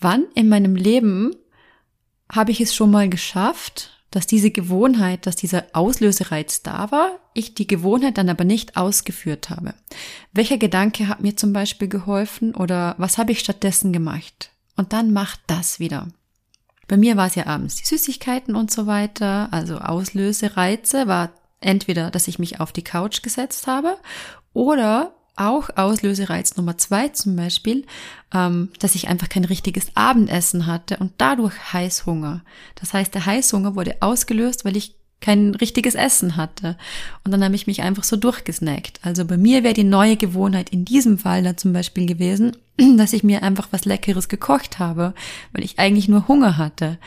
wann 0.00 0.24
in 0.34 0.48
meinem 0.48 0.74
Leben 0.74 1.36
habe 2.32 2.50
ich 2.50 2.60
es 2.60 2.74
schon 2.74 2.90
mal 2.90 3.08
geschafft, 3.08 3.90
dass 4.10 4.26
diese 4.26 4.50
Gewohnheit, 4.50 5.26
dass 5.26 5.36
dieser 5.36 5.66
Auslösereiz 5.72 6.62
da 6.62 6.90
war, 6.90 7.20
ich 7.34 7.54
die 7.54 7.66
Gewohnheit 7.66 8.18
dann 8.18 8.28
aber 8.28 8.44
nicht 8.44 8.76
ausgeführt 8.76 9.50
habe. 9.50 9.74
Welcher 10.32 10.58
Gedanke 10.58 11.06
hat 11.08 11.20
mir 11.20 11.36
zum 11.36 11.52
Beispiel 11.52 11.88
geholfen 11.88 12.54
oder 12.54 12.94
was 12.98 13.18
habe 13.18 13.32
ich 13.32 13.40
stattdessen 13.40 13.92
gemacht? 13.92 14.50
Und 14.76 14.92
dann 14.92 15.12
macht 15.12 15.40
das 15.46 15.78
wieder. 15.78 16.08
Bei 16.90 16.96
mir 16.96 17.16
war 17.16 17.28
es 17.28 17.36
ja 17.36 17.46
abends 17.46 17.76
die 17.76 17.86
Süßigkeiten 17.86 18.56
und 18.56 18.72
so 18.72 18.88
weiter, 18.88 19.46
also 19.52 19.78
Auslösereize 19.78 21.06
war 21.06 21.30
entweder, 21.60 22.10
dass 22.10 22.26
ich 22.26 22.40
mich 22.40 22.58
auf 22.58 22.72
die 22.72 22.82
Couch 22.82 23.22
gesetzt 23.22 23.68
habe 23.68 23.96
oder 24.54 25.14
auch 25.36 25.70
Auslösereiz 25.76 26.56
Nummer 26.56 26.78
zwei 26.78 27.06
zum 27.10 27.36
Beispiel, 27.36 27.86
ähm, 28.34 28.70
dass 28.80 28.96
ich 28.96 29.06
einfach 29.06 29.28
kein 29.28 29.44
richtiges 29.44 29.92
Abendessen 29.94 30.66
hatte 30.66 30.96
und 30.96 31.12
dadurch 31.18 31.72
Heißhunger. 31.72 32.42
Das 32.74 32.92
heißt, 32.92 33.14
der 33.14 33.24
Heißhunger 33.24 33.76
wurde 33.76 33.98
ausgelöst, 34.00 34.64
weil 34.64 34.76
ich 34.76 34.96
kein 35.20 35.54
richtiges 35.54 35.94
Essen 35.94 36.36
hatte. 36.36 36.76
Und 37.24 37.30
dann 37.30 37.44
habe 37.44 37.54
ich 37.54 37.66
mich 37.66 37.82
einfach 37.82 38.04
so 38.04 38.16
durchgesnackt. 38.16 39.00
Also 39.02 39.24
bei 39.24 39.36
mir 39.36 39.62
wäre 39.62 39.74
die 39.74 39.84
neue 39.84 40.16
Gewohnheit 40.16 40.70
in 40.70 40.84
diesem 40.84 41.18
Fall 41.18 41.42
dann 41.42 41.58
zum 41.58 41.72
Beispiel 41.72 42.06
gewesen, 42.06 42.56
dass 42.96 43.12
ich 43.12 43.22
mir 43.22 43.42
einfach 43.42 43.68
was 43.70 43.84
Leckeres 43.84 44.28
gekocht 44.28 44.78
habe, 44.78 45.14
weil 45.52 45.64
ich 45.64 45.78
eigentlich 45.78 46.08
nur 46.08 46.28
Hunger 46.28 46.56
hatte 46.56 46.98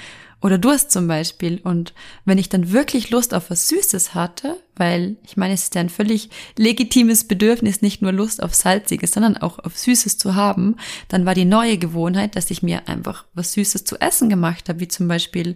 oder 0.43 0.58
Durst 0.58 0.91
zum 0.91 1.08
Beispiel. 1.08 1.60
Und 1.63 1.93
wenn 2.26 2.38
ich 2.38 2.49
dann 2.49 2.71
wirklich 2.71 3.10
Lust 3.10 3.34
auf 3.34 3.49
was 3.49 3.69
Süßes 3.69 4.13
hatte, 4.13 4.58
weil 4.76 5.15
ich 5.26 5.38
meine, 5.38 5.54
es 5.54 5.63
ist 5.63 5.76
ja 5.76 5.82
ein 5.82 5.89
völlig 5.89 6.30
legitimes 6.58 7.23
Bedürfnis, 7.23 7.82
nicht 7.82 8.02
nur 8.02 8.12
Lust 8.12 8.43
auf 8.43 8.54
Salziges, 8.54 9.13
sondern 9.13 9.38
auch 9.38 9.60
auf 9.60 9.78
Süßes 9.78 10.17
zu 10.17 10.36
haben, 10.36 10.76
dann 11.08 11.26
war 11.26 11.34
die 11.34 11.45
neue 11.45 11.78
Gewohnheit, 11.78 12.36
dass 12.36 12.52
ich 12.52 12.62
mir 12.62 12.88
einfach 12.89 13.23
was 13.34 13.54
Süßes 13.54 13.86
zu 13.86 13.99
essen 14.02 14.30
gemacht 14.30 14.67
habe, 14.67 14.82
wie 14.82 14.88
zum 14.89 15.08
Beispiel 15.08 15.56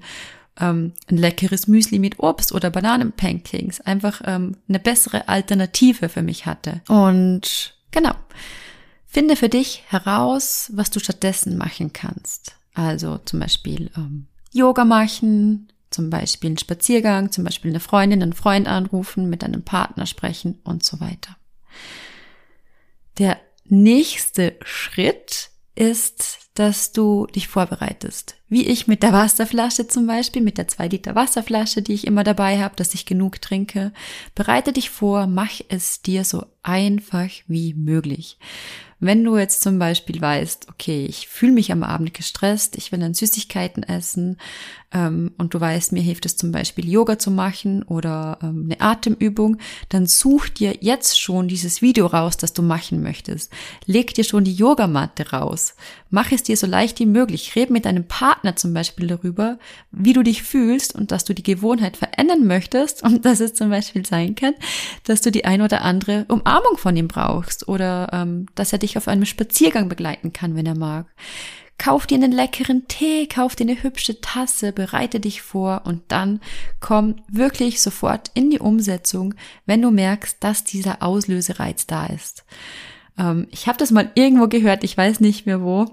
ähm, 0.59 0.93
ein 1.09 1.17
leckeres 1.17 1.67
Müsli 1.67 1.99
mit 1.99 2.19
Obst 2.19 2.51
oder 2.51 2.69
Bananenpancakes, 2.69 3.81
einfach 3.81 4.21
ähm, 4.25 4.57
eine 4.67 4.79
bessere 4.79 5.27
Alternative 5.27 6.09
für 6.09 6.21
mich 6.21 6.45
hatte. 6.45 6.81
Und 6.87 7.75
genau. 7.91 8.13
Finde 9.05 9.35
für 9.35 9.49
dich 9.49 9.83
heraus, 9.87 10.69
was 10.73 10.91
du 10.91 10.99
stattdessen 10.99 11.57
machen 11.57 11.93
kannst. 11.93 12.55
Also 12.73 13.17
zum 13.25 13.39
Beispiel 13.39 13.89
ähm, 13.95 14.27
Yoga 14.51 14.85
machen, 14.85 15.71
zum 15.89 16.09
Beispiel 16.09 16.49
einen 16.49 16.57
Spaziergang, 16.57 17.31
zum 17.31 17.43
Beispiel 17.43 17.71
eine 17.71 17.79
Freundin, 17.79 18.21
einen 18.21 18.33
Freund 18.33 18.67
anrufen, 18.67 19.29
mit 19.29 19.43
einem 19.43 19.63
Partner 19.63 20.05
sprechen 20.05 20.59
und 20.63 20.83
so 20.83 20.99
weiter. 20.99 21.37
Der 23.17 23.39
nächste 23.65 24.55
Schritt 24.63 25.49
ist, 25.73 26.46
dass 26.57 26.91
du 26.91 27.27
dich 27.27 27.47
vorbereitest. 27.47 28.35
Wie 28.49 28.65
ich 28.65 28.87
mit 28.87 29.03
der 29.03 29.13
Wasserflasche 29.13 29.87
zum 29.87 30.07
Beispiel, 30.07 30.41
mit 30.41 30.57
der 30.57 30.67
2 30.67 30.87
Liter 30.87 31.13
Wasserflasche, 31.13 31.83
die 31.83 31.93
ich 31.93 32.07
immer 32.07 32.23
dabei 32.23 32.59
habe, 32.59 32.75
dass 32.75 32.95
ich 32.95 33.05
genug 33.05 33.41
trinke. 33.41 33.93
Bereite 34.33 34.73
dich 34.73 34.89
vor, 34.89 35.27
mach 35.27 35.59
es 35.69 36.01
dir 36.01 36.23
so 36.23 36.45
einfach 36.63 37.29
wie 37.47 37.75
möglich. 37.75 38.39
Wenn 38.99 39.23
du 39.23 39.37
jetzt 39.37 39.61
zum 39.61 39.77
Beispiel 39.77 40.19
weißt, 40.19 40.69
okay, 40.69 41.05
ich 41.05 41.27
fühle 41.27 41.51
mich 41.51 41.71
am 41.71 41.83
Abend 41.83 42.15
gestresst, 42.15 42.75
ich 42.77 42.91
will 42.91 42.99
dann 42.99 43.13
Süßigkeiten 43.13 43.83
essen 43.83 44.37
ähm, 44.91 45.33
und 45.37 45.53
du 45.53 45.61
weißt, 45.61 45.91
mir 45.91 46.01
hilft 46.01 46.25
es 46.25 46.35
zum 46.35 46.51
Beispiel 46.51 46.89
Yoga 46.89 47.19
zu 47.19 47.29
machen 47.29 47.83
oder 47.83 48.39
ähm, 48.41 48.63
eine 48.65 48.81
Atemübung, 48.81 49.57
dann 49.89 50.07
such 50.07 50.49
dir 50.49 50.77
jetzt 50.81 51.19
schon 51.19 51.47
dieses 51.47 51.83
Video 51.83 52.07
raus, 52.07 52.37
das 52.37 52.53
du 52.53 52.63
machen 52.63 53.03
möchtest. 53.03 53.53
Leg 53.85 54.15
dir 54.15 54.23
schon 54.23 54.45
die 54.45 54.55
Yogamatte 54.55 55.29
raus. 55.29 55.75
Mach 56.09 56.31
es 56.31 56.41
dir 56.47 56.57
so 56.57 56.67
leicht 56.67 56.99
wie 56.99 57.05
möglich. 57.05 57.55
Red 57.55 57.69
mit 57.69 57.85
deinem 57.85 58.07
Partner 58.07 58.55
zum 58.55 58.73
Beispiel 58.73 59.07
darüber, 59.07 59.59
wie 59.91 60.13
du 60.13 60.23
dich 60.23 60.43
fühlst 60.43 60.95
und 60.95 61.11
dass 61.11 61.25
du 61.25 61.33
die 61.33 61.43
Gewohnheit 61.43 61.97
verändern 61.97 62.45
möchtest 62.45 63.03
und 63.03 63.25
dass 63.25 63.39
es 63.39 63.53
zum 63.53 63.69
Beispiel 63.69 64.05
sein 64.05 64.35
kann, 64.35 64.53
dass 65.03 65.21
du 65.21 65.31
die 65.31 65.45
ein 65.45 65.61
oder 65.61 65.81
andere 65.81 66.25
Umarmung 66.29 66.77
von 66.77 66.95
ihm 66.95 67.07
brauchst 67.07 67.67
oder 67.67 68.09
ähm, 68.13 68.47
dass 68.55 68.73
er 68.73 68.79
dich 68.79 68.97
auf 68.97 69.07
einem 69.07 69.25
Spaziergang 69.25 69.89
begleiten 69.89 70.33
kann, 70.33 70.55
wenn 70.55 70.65
er 70.65 70.77
mag. 70.77 71.07
Kauf 71.77 72.07
dir 72.07 72.15
einen 72.15 72.31
leckeren 72.31 72.87
Tee, 72.87 73.27
kauf 73.27 73.55
dir 73.55 73.65
eine 73.65 73.83
hübsche 73.83 74.19
Tasse, 74.19 74.71
bereite 74.71 75.19
dich 75.19 75.43
vor 75.43 75.83
und 75.85 76.01
dann 76.07 76.41
komm 76.79 77.17
wirklich 77.27 77.81
sofort 77.81 78.31
in 78.33 78.49
die 78.49 78.59
Umsetzung, 78.59 79.35
wenn 79.67 79.83
du 79.83 79.91
merkst, 79.91 80.37
dass 80.39 80.63
dieser 80.63 81.03
Auslösereiz 81.03 81.85
da 81.85 82.07
ist. 82.07 82.45
Ähm, 83.17 83.47
ich 83.51 83.67
habe 83.67 83.77
das 83.77 83.91
mal 83.91 84.11
irgendwo 84.15 84.47
gehört, 84.47 84.83
ich 84.83 84.97
weiß 84.97 85.19
nicht 85.19 85.45
mehr 85.45 85.61
wo. 85.61 85.85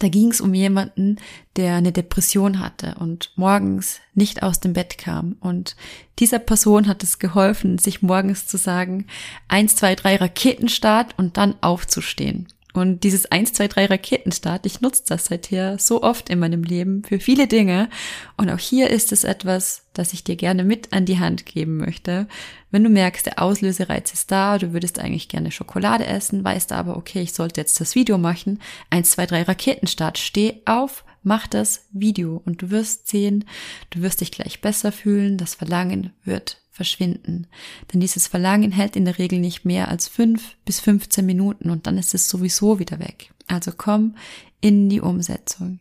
Da 0.00 0.08
ging 0.08 0.30
es 0.30 0.40
um 0.40 0.54
jemanden, 0.54 1.16
der 1.56 1.76
eine 1.76 1.92
Depression 1.92 2.58
hatte 2.58 2.96
und 2.98 3.32
morgens 3.36 4.00
nicht 4.14 4.42
aus 4.42 4.60
dem 4.60 4.72
Bett 4.72 4.98
kam. 4.98 5.36
Und 5.40 5.76
dieser 6.18 6.40
Person 6.40 6.88
hat 6.88 7.02
es 7.02 7.18
geholfen, 7.18 7.78
sich 7.78 8.02
morgens 8.02 8.46
zu 8.46 8.56
sagen, 8.56 9.06
eins, 9.48 9.76
zwei, 9.76 9.94
drei 9.94 10.16
Raketenstart 10.16 11.16
und 11.16 11.36
dann 11.36 11.54
aufzustehen. 11.60 12.48
Und 12.74 13.04
dieses 13.04 13.26
1, 13.26 13.52
2, 13.52 13.68
3 13.68 13.86
Raketenstart, 13.86 14.66
ich 14.66 14.80
nutze 14.80 15.04
das 15.06 15.26
seither 15.26 15.78
so 15.78 16.02
oft 16.02 16.28
in 16.28 16.40
meinem 16.40 16.64
Leben 16.64 17.04
für 17.04 17.20
viele 17.20 17.46
Dinge. 17.46 17.88
Und 18.36 18.50
auch 18.50 18.58
hier 18.58 18.90
ist 18.90 19.12
es 19.12 19.22
etwas, 19.22 19.84
das 19.92 20.12
ich 20.12 20.24
dir 20.24 20.34
gerne 20.34 20.64
mit 20.64 20.92
an 20.92 21.06
die 21.06 21.20
Hand 21.20 21.46
geben 21.46 21.76
möchte. 21.76 22.26
Wenn 22.72 22.82
du 22.82 22.90
merkst, 22.90 23.26
der 23.26 23.40
Auslösereiz 23.40 24.12
ist 24.12 24.32
da, 24.32 24.58
du 24.58 24.72
würdest 24.72 24.98
eigentlich 24.98 25.28
gerne 25.28 25.52
Schokolade 25.52 26.04
essen, 26.04 26.42
weißt 26.42 26.72
aber, 26.72 26.96
okay, 26.96 27.22
ich 27.22 27.32
sollte 27.32 27.60
jetzt 27.60 27.80
das 27.80 27.94
Video 27.94 28.18
machen. 28.18 28.58
1, 28.90 29.12
2, 29.12 29.26
3 29.26 29.42
Raketenstart, 29.42 30.18
steh 30.18 30.60
auf, 30.64 31.04
mach 31.22 31.46
das 31.46 31.86
Video 31.92 32.42
und 32.44 32.60
du 32.60 32.70
wirst 32.70 33.06
sehen, 33.06 33.44
du 33.90 34.02
wirst 34.02 34.20
dich 34.20 34.32
gleich 34.32 34.60
besser 34.60 34.90
fühlen, 34.90 35.38
das 35.38 35.54
Verlangen 35.54 36.12
wird 36.24 36.63
verschwinden. 36.74 37.46
Denn 37.92 38.00
dieses 38.00 38.26
Verlangen 38.26 38.72
hält 38.72 38.96
in 38.96 39.04
der 39.04 39.18
Regel 39.18 39.38
nicht 39.38 39.64
mehr 39.64 39.88
als 39.88 40.08
fünf 40.08 40.56
bis 40.64 40.80
15 40.80 41.24
Minuten 41.24 41.70
und 41.70 41.86
dann 41.86 41.96
ist 41.96 42.14
es 42.14 42.28
sowieso 42.28 42.80
wieder 42.80 42.98
weg. 42.98 43.32
Also 43.46 43.72
komm 43.76 44.16
in 44.60 44.88
die 44.88 45.00
Umsetzung. 45.02 45.78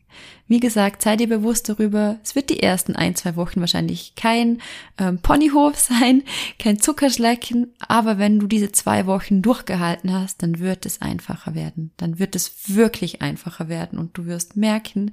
Wie 0.48 0.60
gesagt, 0.60 1.02
sei 1.02 1.16
dir 1.16 1.30
bewusst 1.30 1.70
darüber, 1.70 2.20
es 2.22 2.36
wird 2.36 2.50
die 2.50 2.62
ersten 2.62 2.96
ein, 2.96 3.16
zwei 3.16 3.38
Wochen 3.38 3.62
wahrscheinlich 3.62 4.14
kein 4.16 4.62
ähm, 5.00 5.18
Ponyhof 5.20 5.80
sein, 5.80 6.22
kein 6.60 6.80
Zuckerschlecken, 6.80 7.74
aber 7.80 8.20
wenn 8.20 8.40
du 8.40 8.46
diese 8.46 8.72
zwei 8.72 9.08
Wochen 9.08 9.42
durchgehalten 9.42 10.14
hast, 10.14 10.44
dann 10.44 10.60
wird 10.60 10.86
es 10.86 11.02
einfacher 11.02 11.56
werden. 11.56 11.92
Dann 11.98 12.20
wird 12.20 12.36
es 12.36 12.76
wirklich 12.76 13.22
einfacher 13.22 13.68
werden 13.68 13.98
und 13.98 14.16
du 14.18 14.26
wirst 14.26 14.58
merken, 14.58 15.12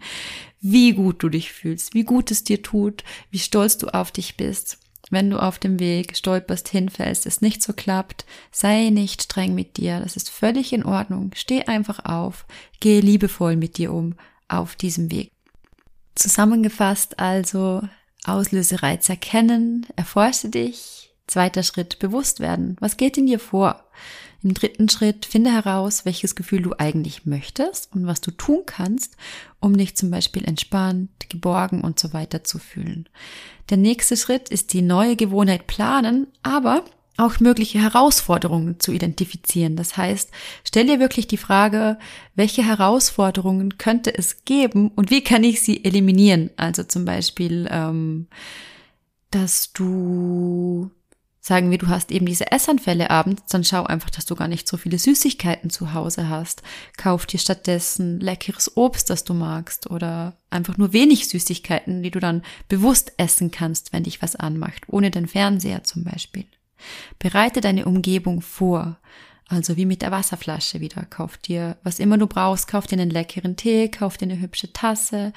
wie 0.61 0.93
gut 0.93 1.23
du 1.23 1.31
dich 1.31 1.53
fühlst, 1.53 1.95
wie 1.95 2.05
gut 2.05 2.31
es 2.33 2.45
dir 2.45 2.61
tut, 2.61 3.05
wie 3.31 3.39
stolz 3.39 3.79
du 3.79 3.87
auf 3.87 4.11
dich 4.11 4.37
bist 4.37 4.79
wenn 5.11 5.29
du 5.29 5.39
auf 5.39 5.59
dem 5.59 5.79
Weg 5.81 6.17
stolperst, 6.17 6.69
hinfällst, 6.69 7.27
es 7.27 7.41
nicht 7.41 7.63
so 7.63 7.73
klappt, 7.73 8.25
sei 8.53 8.91
nicht 8.91 9.25
streng 9.25 9.55
mit 9.55 9.77
dir. 9.77 10.01
Das 10.01 10.17
ist 10.17 10.31
völlig 10.31 10.73
in 10.73 10.85
Ordnung. 10.85 11.33
Steh 11.35 11.65
einfach 11.65 12.05
auf. 12.05 12.47
Geh 12.79 13.01
liebevoll 13.01 13.57
mit 13.57 13.77
dir 13.77 13.93
um 13.93 14.15
auf 14.49 14.77
diesem 14.77 15.11
Weg. 15.11 15.33
Zusammengefasst 16.15 17.19
also 17.19 17.83
Auslösereiz 18.25 19.09
erkennen, 19.09 19.87
erforsche 19.97 20.49
dich. 20.49 21.15
Zweiter 21.27 21.63
Schritt, 21.63 21.99
bewusst 21.99 22.41
werden. 22.41 22.77
Was 22.81 22.97
geht 22.97 23.17
in 23.17 23.27
dir 23.27 23.39
vor? 23.39 23.85
Im 24.43 24.55
dritten 24.55 24.89
Schritt 24.89 25.27
finde 25.27 25.53
heraus, 25.53 26.05
welches 26.05 26.35
Gefühl 26.35 26.63
du 26.63 26.73
eigentlich 26.79 27.27
möchtest 27.27 27.95
und 27.95 28.07
was 28.07 28.21
du 28.21 28.31
tun 28.31 28.63
kannst, 28.65 29.17
um 29.61 29.77
dich 29.77 29.97
zum 29.97 30.11
Beispiel 30.11 30.45
entspannt, 30.45 31.11
geborgen 31.29 31.83
und 31.83 31.99
so 31.99 32.13
weiter 32.13 32.43
zu 32.43 32.59
fühlen. 32.59 33.09
Der 33.69 33.77
nächste 33.77 34.17
Schritt 34.17 34.49
ist 34.49 34.73
die 34.73 34.83
neue 34.83 35.17
Gewohnheit 35.17 35.67
planen, 35.67 36.27
aber 36.43 36.85
auch 37.19 37.39
mögliche 37.39 37.81
Herausforderungen 37.81 38.81
zu 38.81 38.93
identifizieren. 38.93 39.77
Das 39.77 39.97
heißt, 39.97 40.31
stell 40.65 40.87
dir 40.87 41.01
wirklich 41.01 41.27
die 41.27 41.37
Frage, 41.37 41.99
welche 42.35 42.65
Herausforderungen 42.65 43.77
könnte 43.77 44.17
es 44.17 44.45
geben 44.45 44.91
und 44.97 45.11
wie 45.11 45.23
kann 45.23 45.45
ich 45.45 45.61
sie 45.61 45.85
eliminieren? 45.85 46.51
Also 46.57 46.83
zum 46.83 47.05
Beispiel, 47.05 47.69
ähm, 47.71 48.27
dass 49.31 49.73
du 49.75 50.91
Sagen 51.43 51.71
wir, 51.71 51.79
du 51.79 51.89
hast 51.89 52.11
eben 52.11 52.27
diese 52.27 52.53
Essanfälle 52.53 53.09
abends, 53.09 53.45
dann 53.49 53.65
schau 53.65 53.85
einfach, 53.85 54.11
dass 54.11 54.27
du 54.27 54.35
gar 54.35 54.49
nicht 54.49 54.69
so 54.69 54.77
viele 54.77 54.99
Süßigkeiten 54.99 55.71
zu 55.71 55.95
Hause 55.95 56.29
hast. 56.29 56.63
Kauf 56.99 57.25
dir 57.25 57.39
stattdessen 57.39 58.21
leckeres 58.21 58.77
Obst, 58.77 59.09
das 59.09 59.25
du 59.25 59.33
magst 59.33 59.91
oder 59.91 60.37
einfach 60.51 60.77
nur 60.77 60.93
wenig 60.93 61.29
Süßigkeiten, 61.29 62.03
die 62.03 62.11
du 62.11 62.21
dann 62.21 62.43
bewusst 62.69 63.15
essen 63.17 63.51
kannst, 63.51 63.95
wenn 63.95 64.05
dich 64.05 64.21
was 64.21 64.37
anmacht, 64.37 64.83
ohne 64.89 65.11
den 65.11 65.27
Fernseher 65.27 65.83
zum 65.83 66.05
Beispiel. 66.05 66.45
Bereite 67.19 67.63
deine 67.63 67.87
Umgebung 67.87 68.43
vor. 68.43 68.99
Also 69.49 69.77
wie 69.77 69.85
mit 69.85 70.01
der 70.03 70.13
Wasserflasche 70.13 70.79
wieder. 70.79 71.05
Kauf 71.07 71.37
dir, 71.37 71.77
was 71.83 71.99
immer 71.99 72.19
du 72.19 72.29
brauchst, 72.29 72.69
kauf 72.69 72.87
dir 72.87 73.01
einen 73.01 73.11
leckeren 73.11 73.57
Tee, 73.57 73.89
kauf 73.89 74.17
dir 74.17 74.27
eine 74.27 74.41
hübsche 74.41 74.73
Tasse, 74.73 75.33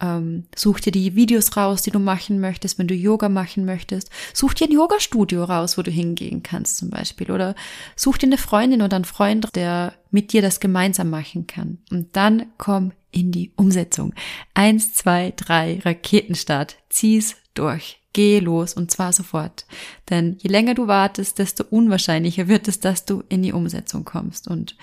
ähm, 0.00 0.44
such 0.54 0.80
dir 0.80 0.92
die 0.92 1.14
Videos 1.14 1.56
raus, 1.56 1.82
die 1.82 1.90
du 1.90 1.98
machen 1.98 2.40
möchtest, 2.40 2.78
wenn 2.78 2.86
du 2.86 2.94
Yoga 2.94 3.28
machen 3.28 3.64
möchtest. 3.64 4.10
Such 4.34 4.54
dir 4.54 4.66
ein 4.66 4.72
Yoga-Studio 4.72 5.44
raus, 5.44 5.78
wo 5.78 5.82
du 5.82 5.90
hingehen 5.90 6.42
kannst 6.42 6.76
zum 6.78 6.90
Beispiel. 6.90 7.30
Oder 7.30 7.54
such 7.94 8.18
dir 8.18 8.26
eine 8.26 8.38
Freundin 8.38 8.82
oder 8.82 8.96
einen 8.96 9.04
Freund, 9.04 9.48
der 9.54 9.94
mit 10.10 10.32
dir 10.32 10.42
das 10.42 10.60
gemeinsam 10.60 11.10
machen 11.10 11.46
kann. 11.46 11.78
Und 11.90 12.14
dann 12.16 12.46
komm 12.58 12.92
in 13.10 13.32
die 13.32 13.52
Umsetzung. 13.56 14.14
Eins, 14.52 14.92
zwei, 14.92 15.32
drei, 15.34 15.80
Raketenstart. 15.82 16.76
Zieh's 16.90 17.36
durch. 17.54 17.98
Geh 18.12 18.38
los 18.40 18.74
und 18.74 18.90
zwar 18.90 19.12
sofort. 19.12 19.66
Denn 20.10 20.36
je 20.40 20.48
länger 20.48 20.74
du 20.74 20.86
wartest, 20.86 21.38
desto 21.38 21.64
unwahrscheinlicher 21.68 22.48
wird 22.48 22.68
es, 22.68 22.80
dass 22.80 23.04
du 23.04 23.22
in 23.28 23.42
die 23.42 23.52
Umsetzung 23.52 24.04
kommst. 24.04 24.48
Und 24.48 24.76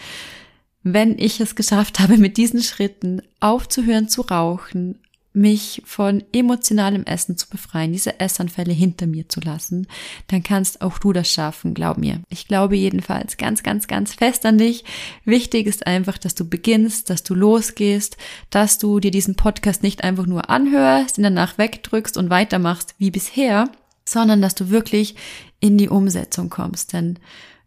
wenn 0.84 1.18
ich 1.18 1.40
es 1.40 1.56
geschafft 1.56 2.00
habe, 2.00 2.18
mit 2.18 2.38
diesen 2.38 2.62
Schritten 2.62 3.22
aufzuhören 3.40 4.10
zu 4.10 4.22
rauchen, 4.22 5.00
mich 5.34 5.82
von 5.86 6.24
emotionalem 6.32 7.04
Essen 7.06 7.38
zu 7.38 7.50
befreien, 7.50 7.92
diese 7.92 8.20
Essanfälle 8.20 8.72
hinter 8.72 9.08
mir 9.08 9.28
zu 9.28 9.40
lassen, 9.42 9.88
dann 10.28 10.44
kannst 10.44 10.82
auch 10.82 11.00
du 11.00 11.12
das 11.12 11.32
schaffen, 11.32 11.74
glaub 11.74 11.98
mir. 11.98 12.22
Ich 12.30 12.48
glaube 12.48 12.76
jedenfalls 12.76 13.38
ganz, 13.38 13.64
ganz, 13.64 13.88
ganz 13.88 14.14
fest 14.14 14.46
an 14.46 14.60
dich. 14.60 14.86
Wichtig 15.26 15.66
ist 15.66 15.88
einfach, 15.88 16.20
dass 16.20 16.36
du 16.36 16.48
beginnst, 16.48 17.10
dass 17.10 17.24
du 17.24 17.34
losgehst, 17.34 18.16
dass 18.52 18.78
du 18.78 19.00
dir 19.00 19.12
diesen 19.12 19.36
Podcast 19.36 19.82
nicht 19.82 20.04
einfach 20.04 20.28
nur 20.28 20.50
anhörst, 20.52 21.18
ihn 21.18 21.24
danach 21.24 21.58
wegdrückst 21.58 22.16
und 22.18 22.30
weitermachst 22.30 22.94
wie 23.00 23.10
bisher, 23.10 23.70
sondern 24.06 24.42
dass 24.42 24.54
du 24.54 24.70
wirklich 24.70 25.16
in 25.60 25.78
die 25.78 25.90
Umsetzung 25.90 26.50
kommst. 26.50 26.94
Denn 26.94 27.18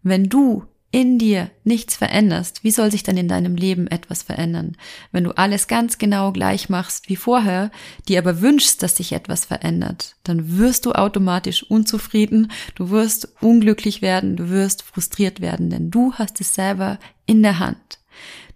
wenn 0.02 0.28
du 0.28 0.64
in 0.92 1.18
dir 1.18 1.50
nichts 1.64 1.96
veränderst, 1.96 2.64
wie 2.64 2.70
soll 2.70 2.90
sich 2.90 3.02
dann 3.02 3.16
in 3.16 3.28
deinem 3.28 3.56
Leben 3.56 3.86
etwas 3.86 4.22
verändern? 4.22 4.76
Wenn 5.12 5.24
du 5.24 5.32
alles 5.32 5.66
ganz 5.66 5.98
genau 5.98 6.32
gleich 6.32 6.68
machst 6.68 7.08
wie 7.08 7.16
vorher, 7.16 7.70
dir 8.08 8.18
aber 8.18 8.40
wünschst, 8.40 8.82
dass 8.82 8.96
sich 8.96 9.12
etwas 9.12 9.44
verändert, 9.44 10.16
dann 10.24 10.58
wirst 10.58 10.86
du 10.86 10.92
automatisch 10.92 11.64
unzufrieden, 11.64 12.50
du 12.76 12.90
wirst 12.90 13.28
unglücklich 13.40 14.00
werden, 14.00 14.36
du 14.36 14.48
wirst 14.48 14.82
frustriert 14.82 15.40
werden, 15.40 15.70
denn 15.70 15.90
du 15.90 16.14
hast 16.14 16.40
es 16.40 16.54
selber 16.54 16.98
in 17.26 17.42
der 17.42 17.58
Hand. 17.58 17.98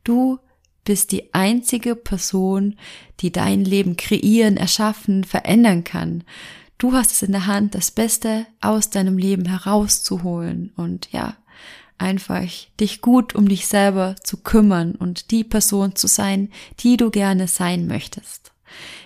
Du 0.05 0.38
bist 0.85 1.12
die 1.12 1.35
einzige 1.35 1.95
Person, 1.95 2.77
die 3.21 3.33
dein 3.33 3.64
Leben 3.64 3.97
kreieren, 3.97 4.57
erschaffen, 4.57 5.25
verändern 5.25 5.85
kann. 5.85 6.25
Du 6.79 6.95
hast 6.95 7.12
es 7.12 7.23
in 7.23 7.33
der 7.33 7.47
Hand, 7.47 7.75
das 7.75 7.90
Beste 7.90 8.47
aus 8.62 8.88
deinem 8.88 9.19
Leben 9.19 9.45
herauszuholen. 9.45 10.73
Und 10.77 11.12
ja, 11.12 11.37
einfach 12.00 12.48
dich 12.78 13.00
gut 13.00 13.34
um 13.34 13.48
dich 13.48 13.66
selber 13.66 14.16
zu 14.22 14.38
kümmern 14.38 14.94
und 14.94 15.30
die 15.30 15.44
Person 15.44 15.94
zu 15.94 16.06
sein, 16.06 16.50
die 16.80 16.96
du 16.96 17.10
gerne 17.10 17.46
sein 17.46 17.86
möchtest. 17.86 18.52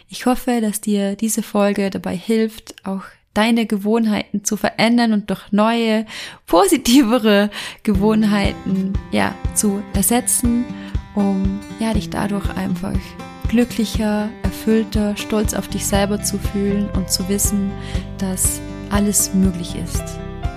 Ich 0.08 0.26
hoffe, 0.26 0.60
dass 0.60 0.80
dir 0.80 1.16
diese 1.16 1.42
Folge 1.42 1.90
dabei 1.90 2.16
hilft, 2.16 2.86
auch 2.86 3.02
deine 3.32 3.66
Gewohnheiten 3.66 4.44
zu 4.44 4.56
verändern 4.56 5.12
und 5.12 5.28
durch 5.28 5.50
neue, 5.50 6.06
positivere 6.46 7.50
Gewohnheiten, 7.82 8.92
ja, 9.10 9.34
zu 9.54 9.82
ersetzen, 9.92 10.64
um, 11.16 11.60
ja, 11.80 11.94
dich 11.94 12.10
dadurch 12.10 12.48
einfach 12.56 12.94
glücklicher, 13.48 14.30
erfüllter, 14.42 15.16
stolz 15.16 15.54
auf 15.54 15.68
dich 15.68 15.84
selber 15.84 16.22
zu 16.22 16.38
fühlen 16.38 16.88
und 16.90 17.10
zu 17.10 17.28
wissen, 17.28 17.70
dass 18.18 18.60
alles 18.90 19.34
möglich 19.34 19.74
ist. 19.76 20.02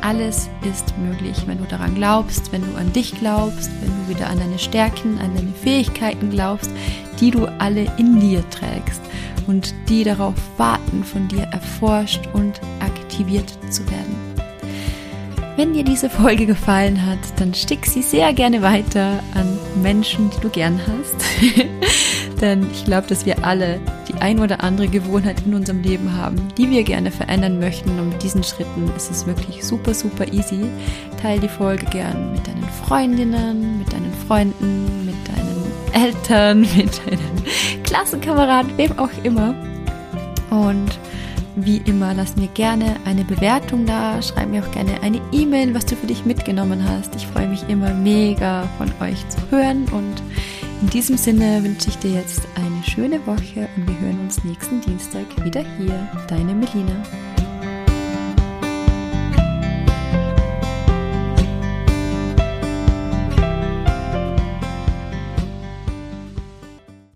Alles 0.01 0.49
ist 0.67 0.97
möglich, 0.97 1.43
wenn 1.45 1.57
du 1.57 1.65
daran 1.65 1.95
glaubst, 1.95 2.51
wenn 2.51 2.61
du 2.61 2.77
an 2.77 2.93
dich 2.93 3.17
glaubst, 3.19 3.69
wenn 3.81 3.89
du 3.89 4.15
wieder 4.15 4.29
an 4.29 4.39
deine 4.39 4.59
Stärken, 4.59 5.19
an 5.19 5.35
deine 5.35 5.51
Fähigkeiten 5.51 6.29
glaubst, 6.29 6.71
die 7.19 7.31
du 7.31 7.45
alle 7.59 7.91
in 7.97 8.19
dir 8.19 8.47
trägst 8.49 9.01
und 9.47 9.73
die 9.89 10.03
darauf 10.03 10.35
warten, 10.57 11.03
von 11.03 11.27
dir 11.27 11.43
erforscht 11.51 12.21
und 12.33 12.61
aktiviert 12.79 13.57
zu 13.69 13.89
werden. 13.89 14.15
Wenn 15.57 15.73
dir 15.73 15.83
diese 15.83 16.09
Folge 16.09 16.45
gefallen 16.45 17.03
hat, 17.03 17.17
dann 17.37 17.53
stick 17.53 17.87
sie 17.87 18.03
sehr 18.03 18.31
gerne 18.33 18.61
weiter 18.61 19.23
an 19.33 19.57
Menschen, 19.81 20.29
die 20.29 20.39
du 20.39 20.49
gern 20.49 20.79
hast. 20.79 21.15
Denn 22.41 22.67
ich 22.71 22.85
glaube, 22.85 23.07
dass 23.07 23.25
wir 23.25 23.43
alle 23.43 23.79
die 24.07 24.13
ein 24.21 24.39
oder 24.39 24.63
andere 24.63 24.87
Gewohnheit 24.87 25.41
in 25.45 25.55
unserem 25.55 25.81
Leben 25.81 26.15
haben, 26.15 26.35
die 26.57 26.69
wir 26.69 26.83
gerne 26.83 27.11
verändern 27.11 27.59
möchten. 27.59 27.99
Und 27.99 28.09
mit 28.09 28.23
diesen 28.23 28.43
Schritten 28.43 28.91
ist 28.95 29.09
es 29.09 29.25
wirklich 29.25 29.63
super, 29.63 29.93
super 29.93 30.31
easy. 30.31 30.65
Teil 31.21 31.39
die 31.39 31.49
Folge 31.49 31.85
gern 31.87 32.33
mit 32.33 32.47
deinen 32.47 32.67
Freundinnen, 32.85 33.79
mit 33.79 33.91
deinen 33.91 34.13
Freunden, 34.27 35.05
mit 35.05 35.15
deinen 35.27 36.05
Eltern, 36.05 36.61
mit 36.77 37.01
deinen 37.07 37.83
Klassenkameraden, 37.83 38.77
wem 38.77 38.97
auch 38.99 39.09
immer. 39.23 39.55
Und 40.51 40.99
wie 41.55 41.77
immer, 41.85 42.13
lass 42.13 42.35
mir 42.35 42.47
gerne 42.49 42.97
eine 43.05 43.23
Bewertung 43.23 43.87
da, 43.87 44.21
schreib 44.21 44.49
mir 44.49 44.63
auch 44.63 44.71
gerne 44.71 45.01
eine 45.01 45.19
E-Mail, 45.31 45.73
was 45.73 45.87
du 45.87 45.95
für 45.95 46.05
dich 46.05 46.23
mitgenommen 46.23 46.87
hast. 46.87 47.15
Ich 47.15 47.25
freue 47.25 47.47
mich 47.47 47.67
immer 47.67 47.95
mega 47.95 48.69
von 48.77 48.91
euch 49.01 49.27
zu 49.29 49.39
hören 49.49 49.85
und 49.91 50.21
in 50.81 50.89
diesem 50.89 51.17
Sinne 51.17 51.63
wünsche 51.63 51.89
ich 51.89 51.97
dir 51.97 52.11
jetzt 52.11 52.47
eine 52.55 52.83
schöne 52.83 53.25
Woche 53.25 53.67
und 53.75 53.87
wir 53.87 53.99
hören 53.99 54.19
uns 54.21 54.43
nächsten 54.43 54.81
Dienstag 54.81 55.25
wieder 55.43 55.63
hier. 55.77 56.07
Deine 56.27 56.53
Melina. 56.53 57.03